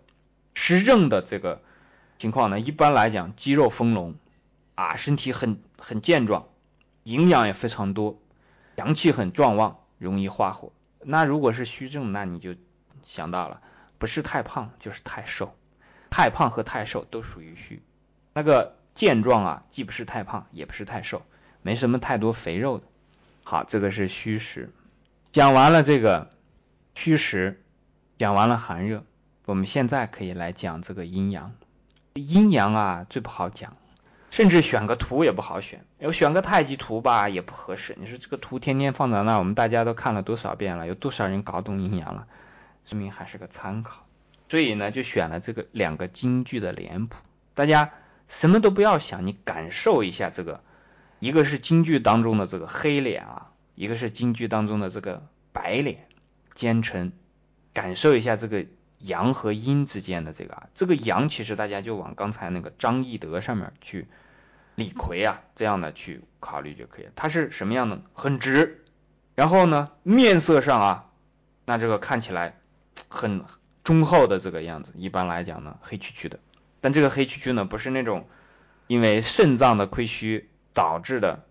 [0.54, 1.62] 实症的这个
[2.18, 4.16] 情况呢，一般来讲肌肉丰隆
[4.76, 6.48] 啊，身体很很健壮，
[7.04, 8.20] 营养也非常多，
[8.76, 10.72] 阳气很壮旺，容易化火。
[11.00, 12.56] 那如果是虚症，那你就
[13.04, 13.62] 想到了，
[13.98, 15.56] 不是太胖就是太瘦，
[16.10, 17.84] 太胖和太瘦都属于虚。
[18.34, 21.22] 那个健壮啊，既不是太胖，也不是太瘦，
[21.62, 22.86] 没什么太多肥肉的。
[23.44, 24.72] 好，这个是虚实。
[25.32, 26.32] 讲完了这个
[26.96, 27.62] 虚实，
[28.18, 29.04] 讲完了寒热，
[29.46, 31.54] 我们现在可以来讲这个阴阳。
[32.14, 33.76] 阴阳啊，最不好讲。
[34.34, 37.96] 甚至选个图也不好选，要选个太极图吧也不合适。
[38.00, 40.88] 你说这个图天天放在那，我们大家都看了多少遍了？
[40.88, 42.26] 有多少人搞懂阴阳了？
[42.84, 44.08] 说明还是个参考。
[44.50, 47.18] 所以呢，就选了这个两个京剧的脸谱。
[47.54, 47.92] 大家
[48.28, 50.64] 什么都不要想，你感受一下这个，
[51.20, 56.08] 一个是京剧当中的这个黑脸啊，一个是京剧当中的这个白脸，
[56.56, 57.12] 奸臣，
[57.72, 58.66] 感受一下这个
[58.98, 64.08] 阳和阴之间的这个啊，这个阳其实大家就往刚才那个张翼德上面去。
[64.76, 67.12] 李逵啊，这样的去考虑就可以了。
[67.16, 68.02] 他是什么样的？
[68.14, 68.84] 很直，
[69.36, 71.10] 然后呢，面色上啊，
[71.66, 72.60] 那这个看起来
[73.08, 73.44] 很
[73.84, 74.94] 忠厚的这个样子。
[74.96, 76.40] 一般来讲呢，黑黢黢的。
[76.82, 78.28] 但这个黑黢黢呢，不是那种
[78.88, 81.44] 因为肾脏的亏虚导致的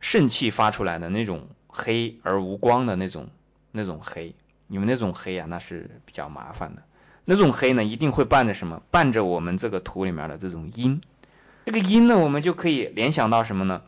[0.00, 3.28] 肾气发出来的那种黑而无光的那种
[3.70, 4.34] 那种黑。
[4.68, 6.82] 因为那种黑啊，那是比较麻烦的。
[7.26, 8.80] 那种黑呢，一定会伴着什么？
[8.90, 11.02] 伴着我们这个图里面的这种阴。
[11.64, 13.82] 这个阴呢，我们就可以联想到什么呢？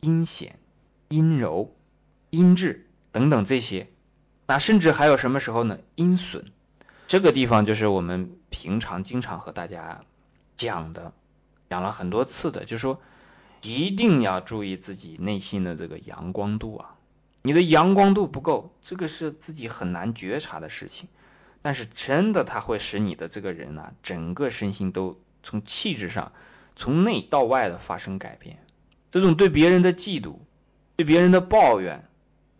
[0.00, 0.58] 阴险、
[1.08, 1.74] 阴柔、
[2.30, 3.88] 阴滞等等这些。
[4.46, 5.78] 那甚至还有什么时候呢？
[5.94, 6.52] 阴损。
[7.06, 10.02] 这个地方就是我们平常经常和大家
[10.56, 11.12] 讲的，
[11.68, 13.00] 讲了很多次的，就是说
[13.62, 16.94] 一定要注意自己内心的这个阳光度啊！
[17.42, 21.08] 你的阳光度不够，这个是自己很难觉察的事情。
[21.62, 26.32] 但是真的，它会使你的这个人啊，整个身心都从气质上，
[26.78, 28.64] 从内到外的发生改变。
[29.10, 30.36] 这种对别人的嫉妒、
[30.96, 32.08] 对别人的抱怨、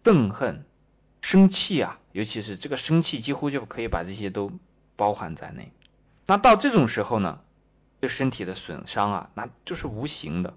[0.03, 0.65] 憎恨、
[1.23, 4.51] 生气啊，尤其是这个生气，几乎就可以把这些都
[4.97, 5.71] 包含在内。
[6.27, 7.41] 那到这种时候呢，
[8.01, 10.55] 对身体的损伤啊，那就是无形的。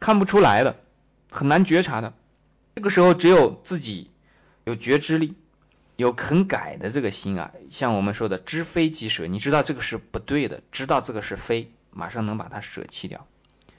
[0.00, 0.76] 看不出来的，
[1.30, 2.14] 很难觉察的。
[2.74, 4.10] 这个时候，只有自己
[4.64, 5.34] 有觉知力，
[5.96, 7.52] 有肯改的这个心啊。
[7.70, 13.26] 像我们说的“知非即舍”，你知道这个是不对的，知道这个是非，马上能把它舍弃掉。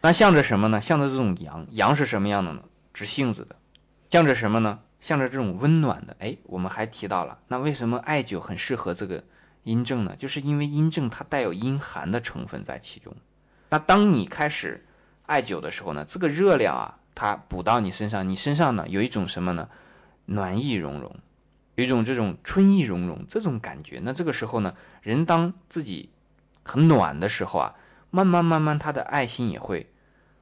[0.01, 0.82] 那向着什么呢？
[0.82, 2.63] 向着这种阳，阳是什么样的呢？
[2.93, 3.56] 直性子的。
[4.10, 4.80] 向着什么呢？
[4.99, 6.15] 向着这种温暖的。
[6.19, 9.23] 哎，我们还提到了，那为什么艾灸很适合这个
[9.63, 10.15] 阴症呢？
[10.15, 13.15] 就是因为阴症它带有阴寒的成分在其中。
[13.69, 14.86] 那当你开始。
[15.28, 19.69] 艾灸的时候呢，这个热量啊，它补到你身上，你身上呢有一种什么呢？
[20.28, 21.15] 暖意融融，
[21.73, 23.99] 有一种这种春意融融这种感觉。
[24.04, 26.12] 那这个时候呢，人当自己
[26.62, 27.75] 很暖的时候啊，
[28.15, 29.91] 慢慢慢慢他的爱心也会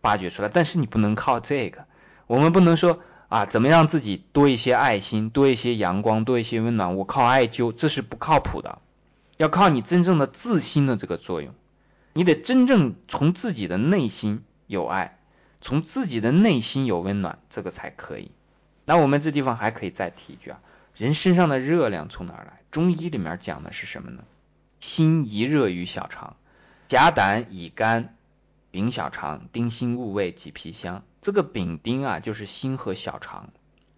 [0.02, 0.50] 发掘出来。
[0.50, 1.86] 但是你不能靠这个，
[2.28, 6.96] 我们不能说啊，怎么让自己多一些爱心，多一些阳光，多一些温暖？
[6.96, 8.80] 我靠艾灸，这是不靠谱的。
[9.38, 11.56] 要靠你真正的自心的这个作用，
[12.14, 14.44] 你得真正从自己的内心。
[14.66, 15.20] 有爱，
[15.60, 18.32] 从自己的内心有温暖，这个才可以。
[18.86, 20.60] 那我们这地方还可以再提一句啊，
[20.96, 22.62] 人身上的热量从哪儿来？
[22.72, 24.24] 中医里面讲的是什么呢？
[24.80, 26.38] 心一热于小肠，
[26.94, 28.16] 甲胆乙肝
[28.70, 31.04] 丙小肠，丁辛戊未己脾香。
[31.24, 33.50] 这个丙丁啊，就是心和小肠。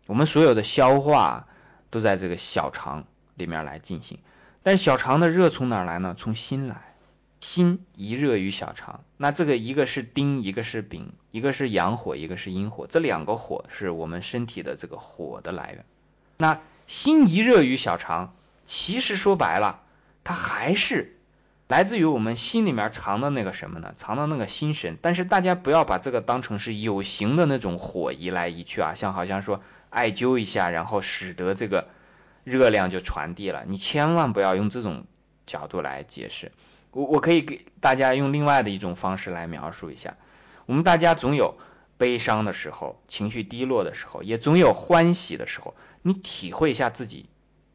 [0.08, 1.49] 我们所有的消化
[1.89, 3.03] 都在这个小肠
[3.34, 4.19] 里面来进行，
[4.63, 6.15] 但小肠的热从哪儿来呢？
[6.17, 6.95] 从心来。
[7.41, 15.84] 心一热于小肠，那这个一个是丁，一个是丙，一个是阳火，一个是阴火，这两个火是我们身体的这个火的来源。
[16.38, 19.81] 那心一热于小肠，其实说白了，
[20.23, 21.14] 它还是
[21.67, 23.93] 来自于我们心里面藏的那个什么呢？
[23.95, 24.97] 藏的那个心神。
[25.01, 31.88] 但是大家不要把这个当成是有形的那种火移来移去啊，像好像说艾灸一下，然后使得这个
[32.43, 33.63] 热量就传递了。
[33.67, 35.06] 你千万不要用这种
[35.47, 36.51] 角度来解释。
[36.91, 40.15] 我我可以给大家用另外的一种方式来描述一下，
[40.65, 41.58] 我们大家总有
[41.97, 45.75] 悲伤的时候，情绪低落的时候，也总有欢喜的时候。
[46.04, 47.25] 你体会一下自己，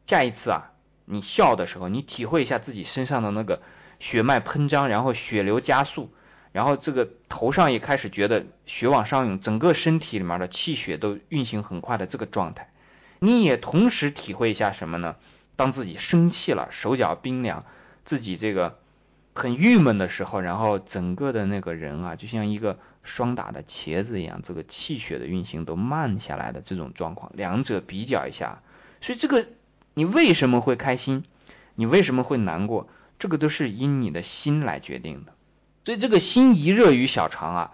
[0.05, 0.71] 下一次啊，
[1.03, 3.61] 你笑的时候，你体会一下自己身上的那个
[4.01, 6.11] 血脉喷张，然后血流加速，
[6.51, 12.73] 然后这个头上也开始觉得血往上涌，整个身体里面的气血都运行很快的这个状态。
[13.19, 15.15] 你也同时体会一下什么呢？
[15.55, 17.63] 当自己生气了，手脚冰凉，
[18.03, 18.77] 自己这个。
[19.33, 28.61] 很郁闷的时候，然后整个的那个人啊，就像一个霜打的茄子一样，这个气血的运行都慢下来的这种状况，两者比较一下，
[28.99, 29.47] 所以这个
[29.93, 31.23] 你为什么会开心，
[31.75, 32.89] 你为什么会难过，
[33.21, 35.33] 这个都是因你的心来决定的。
[35.85, 37.71] 所以这个心一热于小肠啊，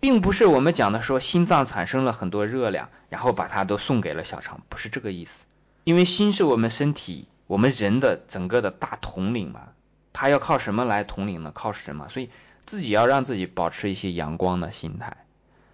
[0.00, 5.44] 并不是我们讲的说心脏产生了很多热量，然后把它都送给了小肠，不是这个意思。
[5.84, 9.68] 因为心是我们身体，我们人的整个的大统领嘛。
[10.14, 11.52] 它要靠什么来统领呢？
[11.54, 12.08] 靠什么？
[12.08, 12.30] 所以
[12.64, 15.18] 自己要让自己保持一些阳光的心态。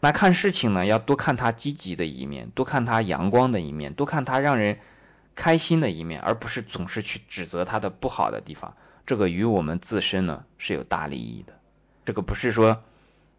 [0.01, 4.81] 那看事情呢，要多看它积极的一面，多看它阳光的一面，多看它让人
[5.37, 8.75] 开心的一面，而不是总是去指责它的不好的地方。
[9.07, 11.53] 这个与我们自身呢是有大利益的。
[12.05, 12.83] 这个不是说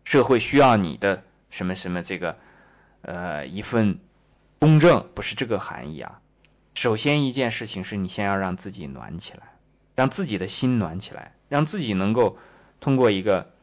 [0.04, 2.38] 社会需要你的什么什么这个
[3.02, 4.00] 呃一份
[4.60, 6.22] 公正，不是这个含义啊。
[6.74, 9.52] 首先一件事情是你先要让自己暖起来。
[9.96, 12.38] 让自己的心暖起来，让自己能够
[12.82, 13.54] 通过一个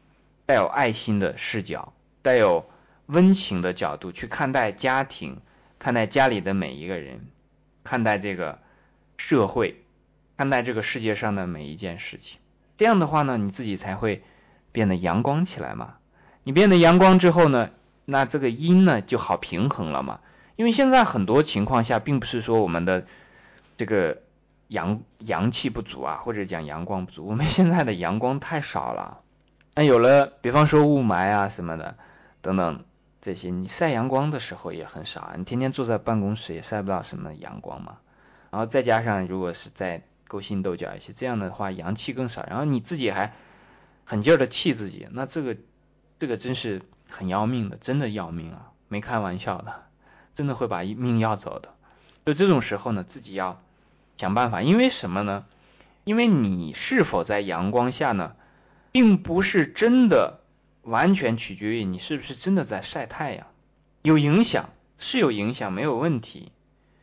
[0.46, 2.64] 带有爱心的视角、带有
[3.04, 5.42] 温情的角度去看待家庭、
[5.78, 7.26] 看待家里的每一个人、
[7.84, 8.60] 看待这个
[9.18, 9.81] 社会、
[10.42, 12.40] 看待这个世界上的每一件事情。
[12.76, 14.24] 这样的话呢，你自己才会
[14.72, 15.98] 变得阳光起来嘛。
[16.42, 17.70] 你变得阳光之后呢，
[18.06, 20.18] 那这个阴呢就好平衡了嘛。
[20.56, 23.06] 因为现在很多情况下，并不是说我们的
[23.76, 24.18] 这个。
[24.68, 29.20] 阳阳气不足啊，或者讲阳光不足，我们现在的阳光太少了。
[29.74, 31.94] 那有了，比方说雾霾啊什么的
[32.40, 32.82] 等等
[33.20, 35.34] 这些，你晒阳光的时候也很少啊。
[35.36, 37.98] 你天天坐在办公室也晒不到什么阳光嘛。
[38.50, 42.46] 然后再加上如果是在勾心斗角一些，这样的话阳气更少。
[42.48, 43.34] 然后你自己还
[44.06, 45.58] 狠劲儿的气自己，那这个
[46.18, 49.82] 这个真是很要命的，真的要命啊，没开玩笑的，
[50.32, 51.74] 真的会把命要走的。
[52.24, 53.60] 就这种时候呢，自己要。
[54.18, 55.46] 想办法，因为什么呢？
[56.04, 58.36] 因为你是否在阳光下呢，
[58.92, 60.38] 并不是真的
[60.82, 63.48] 完全取决于你是不是真的在晒太阳，
[64.02, 64.68] 有影响
[64.98, 66.52] 是有影响，没有问题。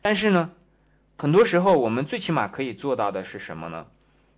[0.00, 0.50] 但是呢，
[1.20, 3.86] 很多时候我们最起码可以做到的是什么呢？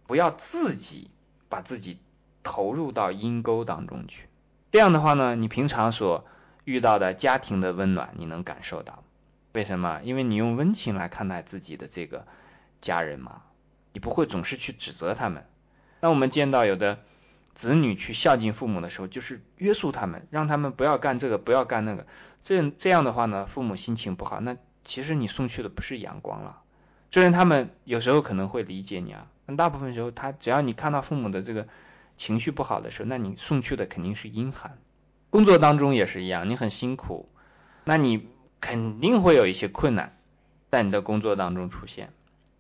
[0.09, 1.13] 不要自己
[1.49, 2.01] 把自己
[2.43, 4.27] 投入到阴沟当中去。
[4.73, 6.27] 这样的话呢，你平常所
[6.65, 9.05] 遇到的家庭的温暖，你能感受到。
[9.53, 10.01] 为什么？
[10.03, 12.27] 因为你用温情来看待自己的这个
[12.81, 13.43] 家人嘛，
[13.93, 15.47] 你不会总是去指责他们。
[16.01, 16.99] 那我们见到有的
[17.55, 22.09] 子女去孝敬父母的时候，就是约束他们，让他们不要干这个，不要干那个。
[22.43, 26.59] 这这样的话呢，父母心情不好，那其实你送去的不是阳光了。
[27.13, 31.69] 虽然他们有时候可能会理解你啊，但大部分时候他只要你看到父母的这个
[32.17, 34.77] 情绪不好的时候，那你送去的肯定是阴寒。
[35.31, 37.29] 工作当中也是一样，你很辛苦，
[37.85, 38.27] 那你。
[38.65, 40.17] 肯定会有一些困难
[40.71, 42.13] 在你的工作当中出现。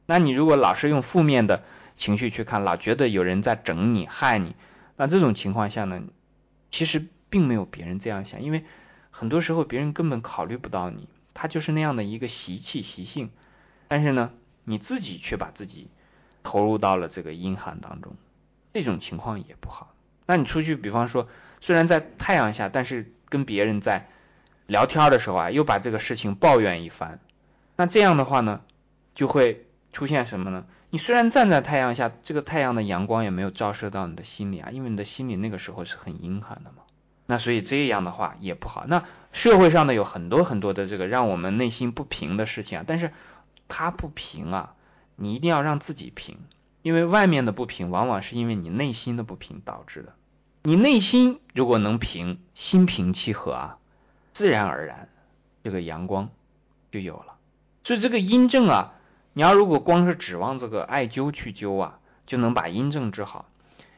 [0.05, 1.62] 那你如果老是用负面的
[1.97, 4.57] 情绪去看，老觉得有人在整你、害你，
[4.97, 6.03] 那这种情况下呢，
[6.73, 8.65] 其实并没有别人这样想，因为
[9.12, 13.31] 很多时候别人根本考虑不到你，他就是那样的一个习气习性。
[13.87, 14.33] 但是呢，
[14.64, 15.88] 你自己却把自己
[16.42, 18.14] 投入到了这个阴寒当中，
[18.72, 19.94] 这种情况也不好。
[20.27, 21.29] 那你出去，比方说，
[21.61, 24.09] 虽然在太阳下，但是跟别人在。
[24.68, 27.18] 聊天的时候啊，又把这个事情抱怨一番，
[27.77, 28.62] 那这样的话呢，
[29.14, 30.64] 就会出现什么呢？
[30.88, 36.85] 你虽然站在太阳下，这个太阳的阳光也没有照射到你的心里啊，因为你的心里那个时候是很阴寒的嘛。
[37.27, 38.85] 那所以这样的话也不好。
[38.87, 43.12] 那社会上呢有很多很多的这个让我们内心不平的事情啊，但是
[43.74, 44.74] 它不平啊，
[45.16, 46.37] 你一定要让自己平，
[46.82, 50.12] 因为外面的不平往往是因为你内心的不平导致的。
[50.62, 53.78] 你内心如果能平，心平气和啊。
[54.35, 55.08] 自然而然，
[55.64, 56.28] 这个阳光
[56.90, 57.38] 就有了。
[57.82, 58.92] 所以这个阴症啊，
[59.32, 63.46] 你要如果光是指望这个艾灸去灸啊，就能把阴症治好，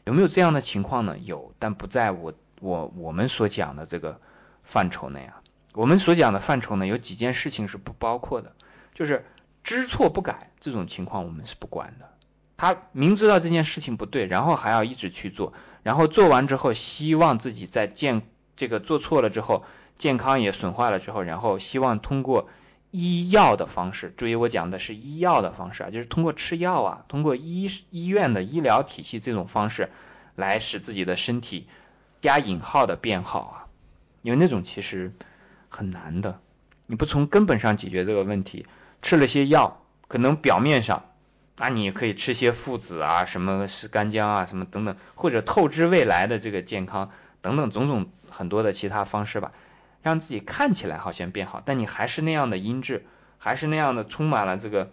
[0.04, 1.18] 有没有这样的情况呢？
[1.18, 4.20] 有，但不在我我我们所讲的这个
[4.62, 5.42] 范畴内啊。
[5.72, 8.54] 我们所讲的范畴呢，有几件事情是不包括的，
[8.94, 9.26] 就是
[9.64, 12.08] 知错不改这种情况，我们是不管的。
[12.56, 18.22] 他明知道这件事情不对，然后还要一直去做，然后做完之后，希望自己在健
[18.54, 19.64] 这个做错了之后。
[19.96, 22.48] 健康也损坏了之后，然后希望通过
[22.90, 29.90] 医药的方式，注意我讲的是医药的方式啊，就是通过吃药啊，通过医医院的医疗体系这种方式
[30.34, 31.68] 来使自己的身体
[32.20, 33.54] 加引号的变好啊，
[34.22, 35.12] 因为那种其实
[35.68, 36.40] 很难的，
[36.86, 38.66] 你不从根本上解决这个问题，
[39.04, 41.04] 吃了些药，可能表面上，
[41.58, 47.10] 那你可以吃些附子啊，什么是干姜啊，什么等等，或者透支未来的这个健康
[47.42, 49.52] 等等种种很多的其他方式吧。
[50.00, 53.04] 让自己看起来好像变好，但你还是那样的阴质，
[53.36, 54.90] 还是那样的充满了这个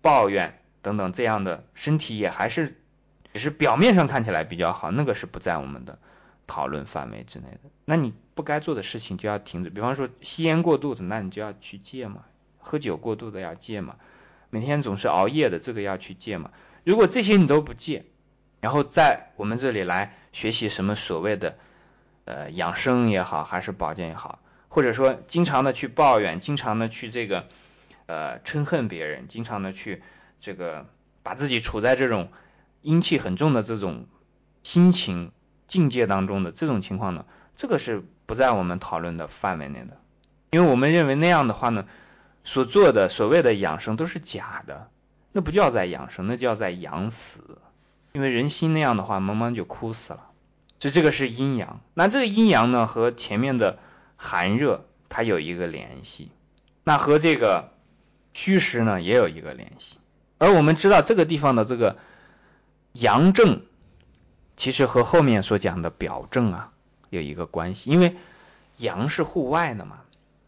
[0.00, 2.78] 抱怨等等这样的身体也还是
[3.34, 5.98] 只是表面上看起来比较好，那个是不在我们的
[6.46, 7.70] 讨论范围之内的。
[7.84, 12.22] 那你不该做的事情就要停止，比方说吸烟过度的，那你就要去戒嘛；
[12.60, 13.96] 喝酒过度的要戒嘛；
[14.50, 16.52] 每天总是熬夜的，这个要去戒嘛。
[16.84, 18.04] 如果这些你都不戒，
[18.60, 21.56] 然后在我们这里来学习什么所谓的
[22.24, 24.38] 呃养生也好，还是保健也好。
[24.72, 27.48] 或者说，经常的去抱怨，经常的去这个，
[28.06, 30.00] 呃，嗔恨别人，经常的去
[30.40, 30.86] 这个，
[31.24, 32.30] 把自己处在这种
[32.80, 34.06] 阴气很重的这种
[34.62, 35.32] 心情
[35.66, 40.00] 境界当中的这种情况呢，这个是不在我们讨论的范围内的，
[40.52, 41.86] 因为我们认为那样的话呢，
[42.44, 44.88] 所做的所谓的养生都是假的，
[45.32, 47.58] 那不叫在养生，那叫在养死，
[48.12, 50.30] 因为人心那样的话，慢慢就枯死了，
[50.78, 51.80] 所以这个是阴阳。
[51.94, 53.78] 那这个阴阳呢，和前面的。
[54.22, 56.30] 寒热它有一个联系，
[56.84, 57.72] 那和这个
[58.34, 59.96] 虚实呢也有一个联系。
[60.36, 61.96] 而我们知道这个地方的这个
[62.92, 63.62] 阳症，
[64.58, 66.70] 其实和后面所讲的表症啊
[67.08, 68.14] 有一个关系，因为
[68.76, 70.00] 阳是户外的嘛，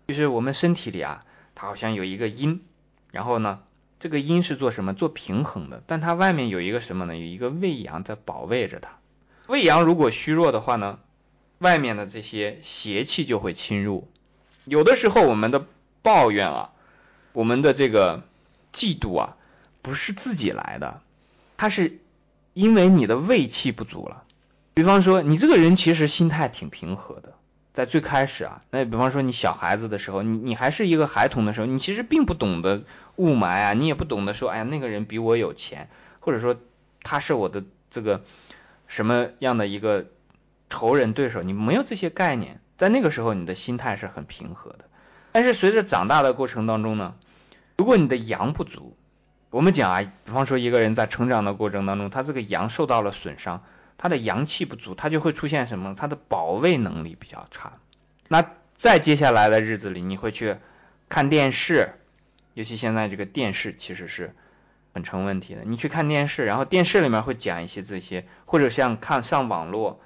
[0.06, 2.62] 就是我们身体里啊，它好像有一个阴，
[3.10, 3.60] 然后呢，
[3.98, 4.94] 这个阴是做什么？
[4.94, 7.16] 做平衡的，但它外面有一个什么呢？
[7.16, 8.98] 有一个胃阳在保卫着它。
[9.46, 10.98] 胃阳如果虚弱的话呢？
[11.58, 14.08] 外面的这些邪气就会侵入，
[14.64, 15.64] 有的时候我们的
[16.02, 16.72] 抱怨啊，
[17.32, 18.24] 我们的这个
[18.72, 19.36] 嫉妒啊，
[19.80, 21.00] 不是自己来的，
[21.56, 22.00] 它是
[22.52, 24.24] 因为你的胃气不足了。
[24.74, 27.34] 比方说，你这个人其实心态挺平和的，
[27.72, 32.84] 在最开始啊，那比方说你小孩子的时候，你你还是一个孩童的时候，你其实并不懂得
[33.16, 35.88] 雾霾啊，你也不懂得说，哎呀，那个人比我有钱，
[36.20, 36.56] 或者说
[37.02, 38.22] 他是我的这个
[38.86, 40.06] 什么样的一个。
[40.74, 44.86] 仇人对手，你没有这些概念，在那个时候你的心态是很平和的。
[45.32, 47.14] 但是随着长大的过程当中呢，
[47.76, 48.96] 如果你的阳不足，
[49.50, 53.62] 我们讲啊，比方说一个人在成长的过程当中，他这个阳受到了损伤，
[53.98, 55.94] 他的阳气不足，他就会出现什么？
[55.94, 57.74] 他的保卫能力比较差。
[58.28, 60.56] 那在接下来的日子里，你会去
[61.08, 61.90] 看电视，
[62.54, 64.34] 尤其现在这个电视其实是
[64.92, 65.62] 很成问题的。
[65.64, 70.00] 你去看电视，然后电视里面会讲一些这些，或者像看上网络，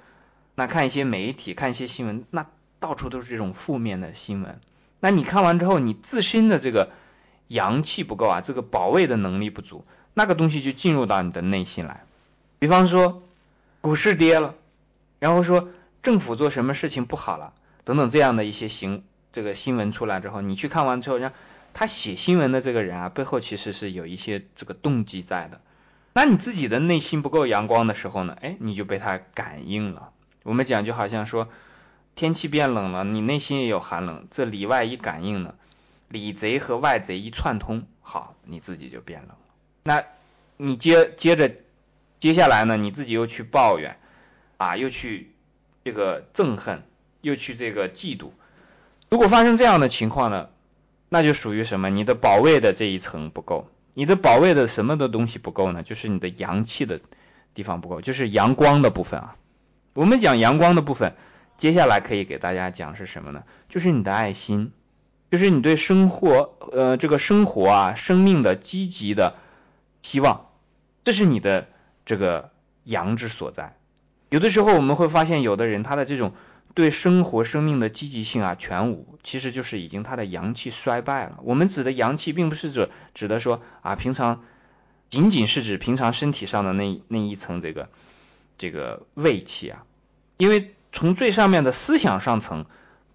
[0.55, 2.45] 那看一些媒体，看一些新闻，那
[2.79, 4.59] 到处都是这种负面的新闻。
[4.99, 6.91] 那你看完之后，你自身的这个
[7.47, 12.03] 阳气不够啊，这个保卫的能力不足，那个东西就进入到你的内心来。
[12.59, 13.23] 比方说，
[13.87, 14.55] 股市跌了，
[15.17, 15.69] 然后说
[16.03, 17.53] 政府做什么事情不好了。
[17.85, 21.31] 等等这样的一些行这个新闻出来之后，你去看完之后，让
[21.73, 25.61] 他写新闻的这个人啊，背后其实是有一些这个动机在的。
[26.11, 30.11] 那你自己的内心不够阳光的时候呢，哎，你就被他感应了。
[30.43, 31.47] 我们讲就好像说，
[32.13, 35.55] 天气变冷了，你内心也有寒冷，这里外一感应呢，
[36.09, 39.37] 里贼和外贼一串通，好，你自己就变冷了。
[39.83, 40.03] 那
[40.57, 41.55] 你接接着
[42.19, 43.97] 接下来呢，你自己又去抱怨
[44.57, 45.31] 啊，又去
[45.83, 46.83] 这个憎恨。
[47.21, 48.29] 又去这个嫉妒，
[49.09, 50.49] 如果发生这样的情况呢，
[51.09, 51.89] 那就属于什么？
[51.89, 55.81] 你的保卫的这一层不够，你的保卫的什么的东西不够呢？
[55.81, 57.01] 就是你的阳气的
[57.55, 59.35] 地方不够，就是阳光的部分啊。
[59.93, 61.15] 我们讲阳光的部分，
[61.57, 63.43] 接下来可以给大家讲是什么呢？
[63.67, 64.71] 就是你的爱心，
[65.31, 69.35] 就是你对生活呃这个生活啊生命的积极的
[70.01, 70.45] 希望，
[71.03, 71.67] 这是你的
[72.07, 72.49] 这个
[72.85, 73.77] 阳之所在。
[74.31, 76.33] 有的时候我们会发现，有的人他的这种。
[76.73, 81.39] 对生活生命的积极性啊全无，其实就是已经他的阳气衰败了。
[81.41, 84.43] 我们指的阳气，并不是指指的说啊平常，
[85.09, 87.89] 仅仅是指平常身体上的那那一层这个
[88.59, 89.85] 这个胃气啊，
[90.37, 92.67] 因为从最上面的思想上层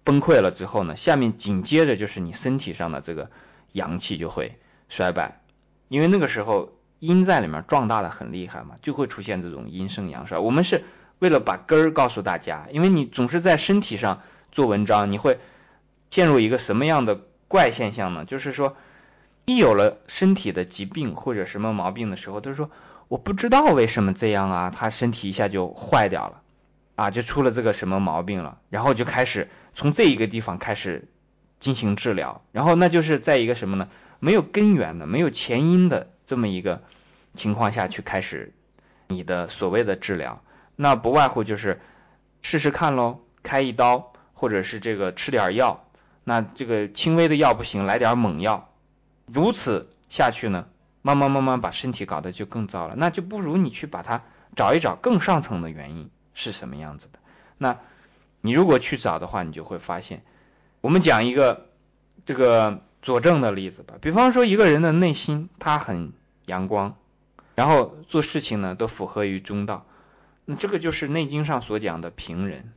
[0.03, 3.31] 崩溃了之后呢，下面紧接着就是你身体上的这个
[3.71, 5.39] 阳气就会衰败，
[5.87, 6.73] 因为那个时候
[7.07, 10.39] 阴在里面壮大的很厉害嘛，就会出现这种阴盛阳衰。
[10.39, 10.83] 我们是。
[11.19, 15.39] 为了把根儿告诉大家，因为你总是在身体上做文章，你会
[16.09, 18.25] 陷入一个什么样的怪现象呢？
[18.25, 18.75] 就是说，
[19.45, 22.69] 一有了身体的疾病或者什么毛病的时候，他说
[23.07, 26.41] 我不知道为什么这样啊，他身体一下就坏掉了，
[26.95, 31.07] 啊，就出了这个什么毛病了，然后就开始从这一个地方开始
[31.61, 33.87] 进行治疗，然后那就是在一个什么呢？
[34.19, 36.83] 没有根源的、没有前因的这么一个
[37.35, 38.53] 情况下去开始
[39.07, 40.41] 你的所谓的治疗。
[40.75, 41.81] 那不外乎就是
[42.41, 45.85] 试试看喽，开一刀，或者是这个吃点药。
[46.23, 48.69] 那这个轻微的药不行，来点猛药。
[49.25, 50.67] 如此下去呢，
[51.01, 52.95] 慢慢慢慢把身体搞得就更糟了。
[52.95, 54.23] 那就不如你去把它
[54.55, 57.19] 找一找更上层的原因是什么样子的。
[57.57, 57.77] 那
[58.41, 60.23] 你如果去找的话，你就会发现，
[60.81, 61.67] 我们讲一个
[62.25, 63.95] 这个佐证的例子吧。
[64.01, 66.13] 比方说一个人的内心他很
[66.45, 66.95] 阳光，
[67.55, 69.85] 然后做事情呢都符合于中道。
[70.45, 72.73] 那这个就是《内经》上所讲的平人，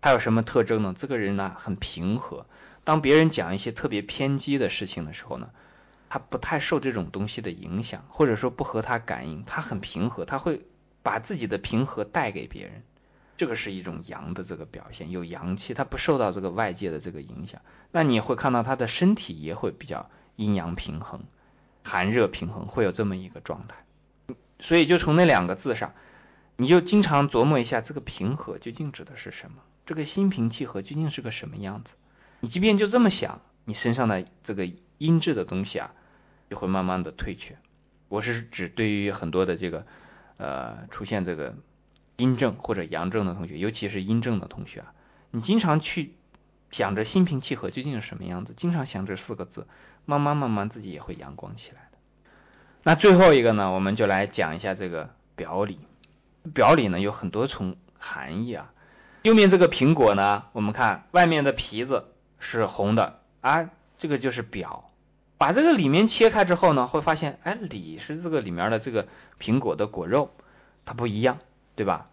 [0.00, 0.94] 他有什么特征呢？
[0.96, 2.46] 这个人呢很平和，
[2.84, 5.50] 当别人讲一些特别偏激的事情的时候呢，
[6.10, 10.66] 他不太受这种东西的影响，或者说不和他感应，他很平和，他会
[11.02, 12.82] 把自己的平和带给别人，
[13.38, 17.62] 这个是一种阳的这个表现，有阳气，他不受到这个外界的这个影响。
[17.92, 21.22] 那你会看到他的身体也会比较阴阳平衡，
[21.82, 23.76] 寒热平衡，会有这么一个状态。
[24.58, 25.94] 所以就从那两个字上。
[26.58, 29.58] 你就经常琢磨一下，这个平和究竟指的是什么？
[29.84, 31.92] 这个心平气和究竟是个什么样子？
[32.40, 35.92] 你即便就这么想，你身上的这个阴质的东西啊，
[36.48, 37.58] 就会慢慢的退却。
[38.08, 39.86] 我是指对于很多的这个
[40.38, 41.56] 呃出现这个
[42.16, 44.94] 阴症或者阳症的同学，尤其是阴症的同学啊，
[45.32, 46.14] 你经常去
[46.70, 49.66] 想着心平气和究竟是什么样子，经常想这四个字，
[50.06, 51.85] 慢慢慢慢自己也会阳光起来。
[52.88, 55.80] 那最后一个呢，我们就来讲一下这个表里。
[56.54, 58.70] 表里呢有很多重含义啊。
[59.22, 62.04] 右面这个苹果呢，我们看外面的皮子
[62.38, 64.88] 是红的啊，这个就是表。
[65.36, 69.08] 把这个里面切开之后呢，会发现，哎，里是这个里面的这个
[69.40, 70.30] 苹果的果肉，
[70.84, 71.40] 它不一样，
[71.74, 72.06] 对吧？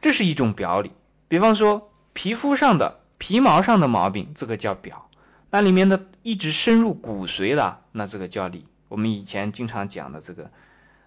[0.00, 0.92] 这是一种表里。
[1.26, 5.08] 比方说皮肤上的皮毛上的毛病，这个叫表。
[5.50, 8.66] 那里面的一直深入骨髓的，那这个叫里。
[8.92, 10.50] 我们以前经常讲的这个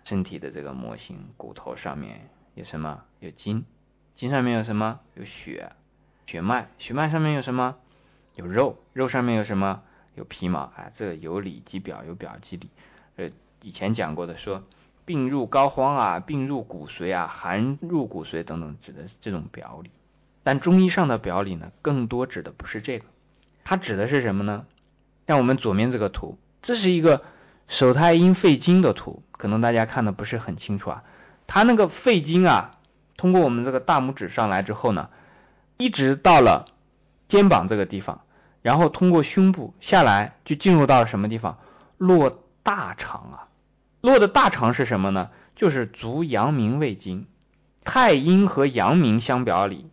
[0.06, 2.28] 身体的这个模型，骨头上面。
[2.56, 3.04] 有什么？
[3.20, 3.64] 有筋，
[4.16, 5.02] 筋上面有什么？
[5.14, 5.74] 有血，
[6.26, 7.76] 血脉，血脉上面有什么？
[8.34, 9.84] 有肉，肉上面有什么？
[10.16, 12.72] 有皮毛啊，这有里即表，有表即里。
[13.18, 13.30] 呃，
[13.62, 14.64] 以前讲过的，说
[15.06, 19.92] 病入膏肓啊，病入骨髓啊，寒入骨髓等等，指的是这种表里。
[20.42, 23.06] 但中医上的表里呢，更多指的不是这个，
[23.64, 24.66] 它指的是什么呢？
[25.28, 27.22] 像我们左面这个图，这是一个
[27.68, 31.04] 手太阴肺经的图，可能大家看的不是很清楚啊。
[31.48, 32.78] 它那个肺经啊，
[33.18, 35.10] 通过我们这个大拇指上来之后呢，
[35.78, 36.68] 一直到了
[37.28, 38.22] 肩膀这个地方，
[38.62, 41.58] 然后通过胸部下来，就进入到了什么地方？
[41.98, 43.48] 落大肠啊！
[44.02, 45.30] 落的大肠是什么呢？
[45.56, 47.28] 就是足阳明胃经。
[47.84, 49.90] 太阴和阳明相表里，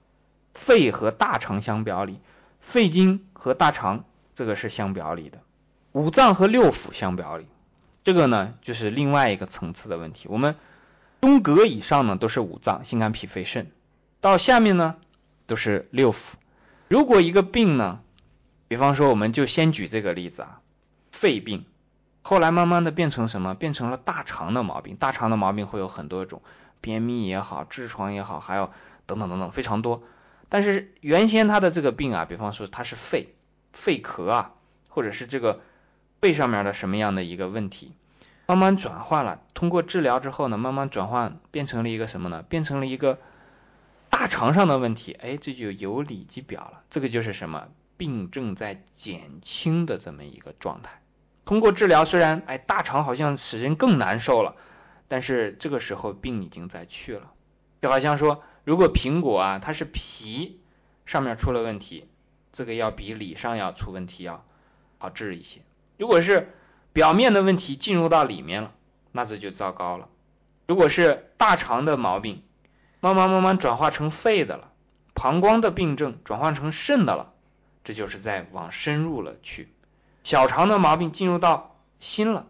[0.55, 2.21] 肺和大肠相表里，
[2.59, 4.05] 肺经和大肠
[4.35, 5.41] 这个是相表里的，
[5.93, 7.47] 五脏和六腑相表里，
[8.05, 10.29] 这个呢就是另外一个层次的问题。
[10.29, 10.57] 我们
[11.21, 13.71] 中膈以上呢都是五脏，心肝脾肺肾，
[14.21, 14.97] 到下面呢
[15.47, 16.35] 都是六腑。
[16.89, 18.01] 如果一个病呢，
[18.69, 20.61] 比方说我们就先举这个例子啊，
[21.11, 21.65] 肺病，
[22.23, 23.55] 后来慢慢的变成什么？
[23.55, 24.97] 变成了大肠的毛病。
[24.97, 26.43] 大肠的毛病会有很多种。
[26.81, 28.73] 便秘也好，痔疮也好，还有
[29.07, 30.03] 等等等等非常多。
[30.49, 33.37] 但是原先他的这个病啊，比方说他是肺
[33.73, 34.55] 肺咳啊，
[34.89, 35.61] 或者是这个
[36.23, 37.93] 肺上面的什么样的一个问题，
[38.47, 39.43] 慢慢转换了。
[39.55, 42.45] 通过治疗之后呢，慢慢转换变成了一个什么呢？
[42.49, 43.19] 变成了一个
[44.09, 45.13] 大肠上的问题。
[45.13, 46.85] 哎，这就有里及表了。
[46.91, 47.67] 这个就是什么？
[47.97, 51.03] 病症在减轻的这么一个状态。
[51.45, 54.55] 通过治疗，虽然哎大肠好像使人更难受了。
[55.09, 57.33] 但是这个时候病已经在去了，
[57.83, 60.61] 就好像说，如果苹果啊，它是皮
[61.05, 62.07] 上面出了问题，
[62.53, 64.47] 这个要比里上要出问题要
[64.99, 65.61] 好治一些。
[66.03, 66.53] 如果是
[66.93, 68.73] 表面的问题进入到里面了，
[69.13, 70.09] 那这就糟糕了。
[70.67, 72.43] 如果是大肠的毛病，
[72.99, 74.73] 慢慢慢慢转化成肺的了，
[75.15, 77.33] 膀胱的病症转化成肾的了，
[77.85, 79.73] 这就是在往深入了去。
[80.25, 82.47] 小肠的毛病进入到心了，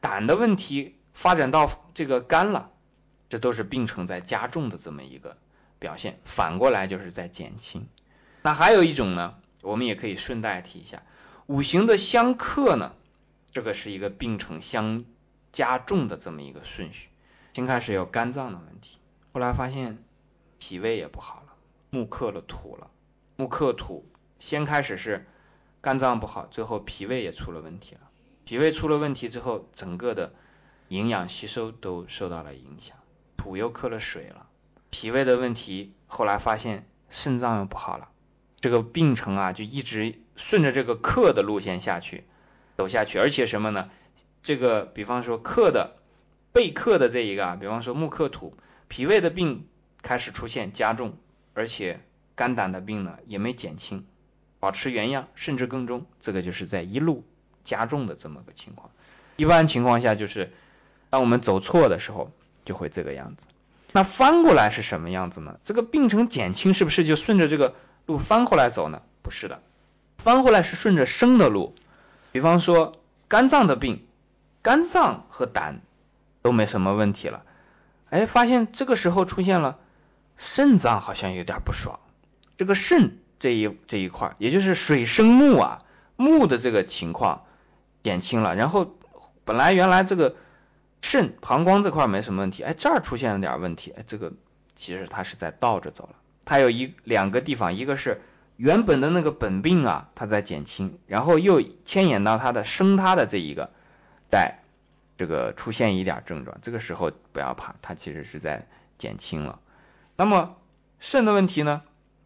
[0.00, 0.96] 胆的问题。
[1.12, 2.70] 发展到这个肝了，
[3.28, 5.36] 这都是病程在加重的这么一个
[5.78, 6.18] 表现。
[6.24, 7.88] 反过来就是在减轻。
[8.40, 11.02] 那还有一种呢，我们也可以顺带提一下，
[11.46, 12.94] 五行的相克呢，
[13.52, 15.04] 这个是一个病程相
[15.52, 17.08] 加重的这么一个顺序。
[17.52, 18.98] 先开始有肝脏的问题，
[19.32, 20.02] 后来发现
[20.58, 21.52] 脾胃也不好了，
[21.90, 22.90] 木克了土了，
[23.36, 24.04] 木克土，
[24.38, 25.26] 先开始是
[25.80, 28.00] 肝脏不好，最后脾胃也出了问题了。
[28.44, 30.34] 脾胃出了问题之后，整个的。
[30.88, 32.96] 营养吸收都受到了影响，
[33.36, 34.46] 土又克了水了，
[34.88, 38.08] 脾胃的问题，后来发现肾脏又不好了，
[38.60, 42.24] 这个病程啊就一直顺着这个克的路线下去
[42.76, 43.90] 走下去，而且什么呢？
[44.42, 45.96] 这个比方说克的
[46.52, 48.56] 被克的这一个啊，比方说木克土，
[48.88, 49.66] 脾胃的病
[50.02, 51.16] 开始出现加重，
[51.54, 52.00] 而且
[52.34, 54.06] 肝胆的病呢也没减轻，
[54.60, 57.24] 保持原样甚至更重，这个就是在一路
[57.64, 58.90] 加重的这么个情况。
[59.36, 60.52] 一般情况下就是。
[61.08, 62.32] 当我们走错的时候，
[62.64, 63.46] 就会这个样子。
[63.92, 65.60] 那翻过来是什么样子呢？
[65.62, 67.76] 这个病程减轻是不是就顺着这个
[68.06, 69.02] 路翻过来走呢？
[69.22, 69.62] 不是的，
[70.26, 71.76] 翻过来是顺着生的路。
[72.32, 74.04] 比方说肝脏的病，
[74.60, 75.82] 肝脏和胆
[76.42, 77.44] 都没什么问题了，
[78.10, 79.78] 哎，发现这个时候出现了
[80.36, 82.00] 肾脏好像有点不爽。
[82.56, 85.84] 这个肾这一这一块，也就是水生木啊，
[86.16, 87.44] 木的这个情况
[88.02, 88.96] 减轻了，然后
[89.44, 90.34] 本来原来这个。
[91.02, 94.32] 肾、膀胱这块没什么问题，哎，这儿出现了点问题，哎，这个
[94.74, 96.16] 其实它是在倒着走了。
[96.44, 98.22] 它有一两个地方，一个是
[98.56, 103.70] 原本的那个本病啊，它在减轻，然后又牵引到它的生它的这一个，
[104.28, 104.60] 在
[105.16, 108.66] 这个出现一点症状，这个时候不要怕，它其实是在
[108.98, 109.60] 减轻了。
[110.16, 110.56] 那么
[110.98, 111.82] 肾的问题呢，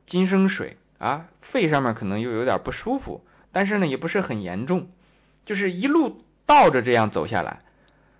[0.07, 4.89] 金生水啊，肺上面可能又有点不舒服，但是呢也不是很严重，
[5.45, 7.62] 就是一路倒着这样走下来。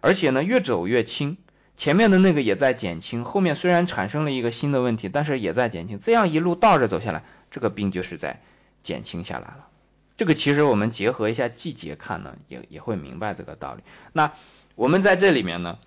[0.00, 1.36] 而且呢，越走越轻，
[1.76, 6.00] 前面的那个也在减轻，后面虽然产生了一个新的问题，但是也在减轻。
[6.00, 8.40] 这样一路倒着走下来，这个病就是在
[8.82, 9.68] 减轻下来了。
[10.16, 13.82] 这个其实我们结合一下季节看呢，也也会明白这个道理。
[14.12, 14.32] 那
[14.74, 15.78] 我们在这里面呢，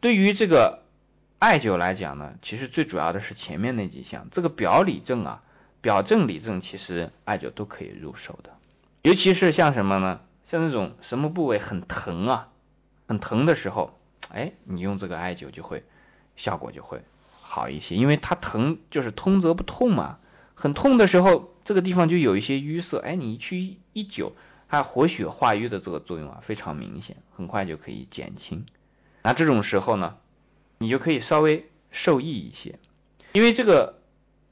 [0.00, 0.82] 对于这个
[1.40, 5.42] 艾灸来讲呢，其实最主要的是前面那几项，这个表里症啊，
[5.80, 8.50] 表症里症，其实艾灸都可以入手的。
[9.02, 10.20] 尤其是像什么呢？
[10.44, 12.48] 像那种什么部位很疼啊？
[13.08, 13.98] 很疼的时候，
[14.32, 15.84] 哎，你用这个艾灸就会
[16.36, 17.02] 效果就会
[17.32, 20.18] 好一些，因为它疼就是通则不痛嘛。
[20.62, 24.30] 很痛的时候，这个地方就有一些淤塞，哎，你去一灸，
[24.68, 28.64] 它活血化瘀的这个作用啊非常明显，很快就可以减轻。
[29.24, 30.18] 那这种时候呢，
[30.78, 32.78] 你就可以稍微受益一些，
[33.32, 33.98] 因为这个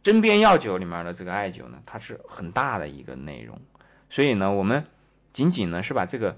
[0.02, 3.60] 针砭药酒里面的这个艾灸呢，它是很大的一个内容，
[4.08, 4.86] 所以呢，我们
[5.32, 6.36] 仅仅呢是把这个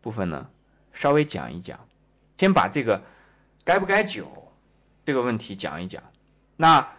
[0.00, 0.48] 部分呢。
[0.92, 1.86] 稍微讲一讲，
[2.38, 3.04] 先把这个
[3.62, 4.24] 该不该灸
[5.06, 6.02] 这个问题讲一讲。
[6.56, 6.92] 那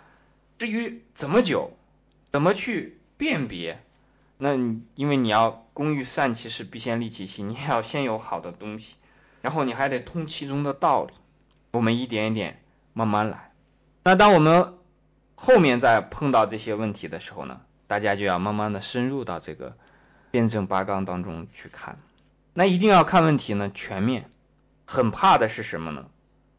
[0.57, 1.71] 至于怎么灸，
[2.33, 3.83] 怎么去辨别，
[4.39, 4.55] 那
[4.95, 8.95] 因为你要工欲善其事，必先利其器，你也要先有好的东西，
[9.43, 11.13] 然后你还得通其中的道理。
[11.73, 12.59] 我们一点一点
[12.93, 13.51] 慢慢来。
[14.03, 14.73] 那当我们
[15.35, 19.77] 后面再碰到这些问题的时候呢，大家就要慢慢的深入到这个
[20.31, 21.99] 辩证八纲当中去看。
[22.55, 24.27] 那一定要看问题呢全面。
[24.87, 26.07] 很怕的是什么呢？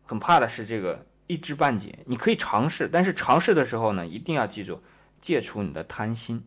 [0.06, 1.98] 很怕的是这个一知半解。
[2.06, 4.80] 你可以尝试，但是尝试的时候呢，一定要记住
[5.24, 6.44] 戒除你的贪心。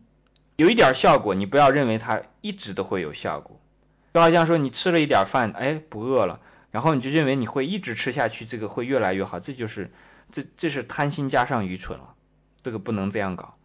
[0.54, 3.60] 有一点效果，你不要认为它一直都会有效果。
[4.14, 6.38] 就好像说你吃了一点饭，哎，不饿了，
[6.70, 9.90] 然后你就认为你会一直吃下去，这个会越来越好，这就是
[10.30, 12.14] 这这是贪心加上愚蠢了。
[12.62, 13.56] 这个不能这样搞。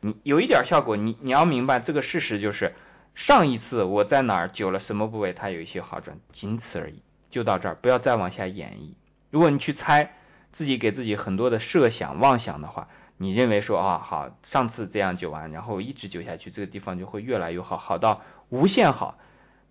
[0.00, 2.74] 你有一点效果，你你要明白这个事实就是
[3.14, 8.94] 上一次我在哪儿久了，什么部位它有一些好转，仅此而已，就到这儿，不要再往下演绎。
[9.28, 10.14] 如果你去猜
[10.50, 12.88] 自己给自己很多的设想妄想的话。
[13.16, 19.18] 你认为说啊好，上次这样灸完，然后一直灸下去，这个地方就会越来越好，好到无限好，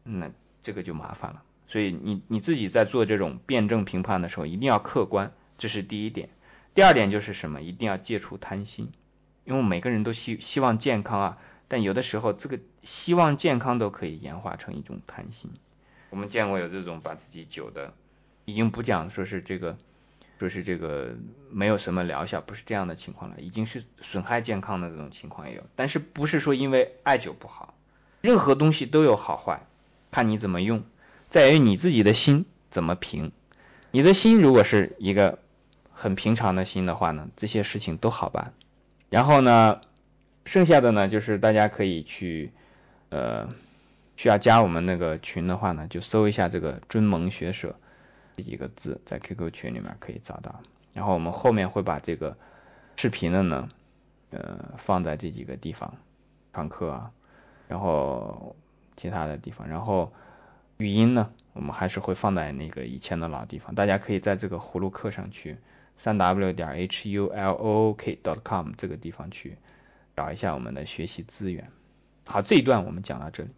[0.04, 0.32] 那
[0.62, 1.44] 这个就麻烦了。
[1.68, 6.30] 所以你你自己在做这种辩证评判的时候，一定要客观，这是第一点。
[6.74, 7.62] 第二点就是什么？
[7.62, 8.92] 一定要戒除贪心，
[9.44, 11.38] 因为每个人都希希望健康啊，
[11.68, 15.52] 但有的时候这个希望健康都可以演化成一种贪心。
[16.10, 17.94] 我们见过有这种把自己灸的，
[18.46, 19.78] 已经不讲说是这个。
[20.42, 21.16] 说是这个
[21.52, 27.76] 没有什么疗效，不是这样的情况了，已经是损害健康的这种情况也有，但是不是说因为艾灸不好，
[28.22, 29.68] 任何东西都有好坏，
[30.10, 30.84] 看你怎么用，
[31.30, 33.32] 在于你自己的心怎么平。
[33.92, 35.38] 你的心如果是一个
[35.92, 38.54] 很平常的心的话呢，这些事情都好办。
[39.12, 39.82] 然后呢，
[40.46, 42.52] 剩下的呢就是大家可以去
[43.10, 43.50] 呃
[44.16, 47.76] 需要加我们那个群的话呢，就搜一下这个尊蒙学社。
[48.38, 50.62] 这几个字在 QQ 群里面可以找到，
[50.94, 52.38] 然后我们后面会把这个
[52.96, 53.70] 视频的呢，
[54.32, 55.96] 呃，放在这几个地方
[56.54, 57.12] 上课啊，
[57.68, 58.56] 然后
[58.96, 60.12] 其他的地方，然后
[60.78, 65.58] 语音呢，我们还是会放在那个以前的老地方，大家可以在这个葫芦课上去
[65.98, 69.58] 三 w 点 h u l o o k dot com 这个地方去
[70.16, 71.70] 找一下我们的学习资源。
[72.26, 73.50] 好，这一段我们讲到这里。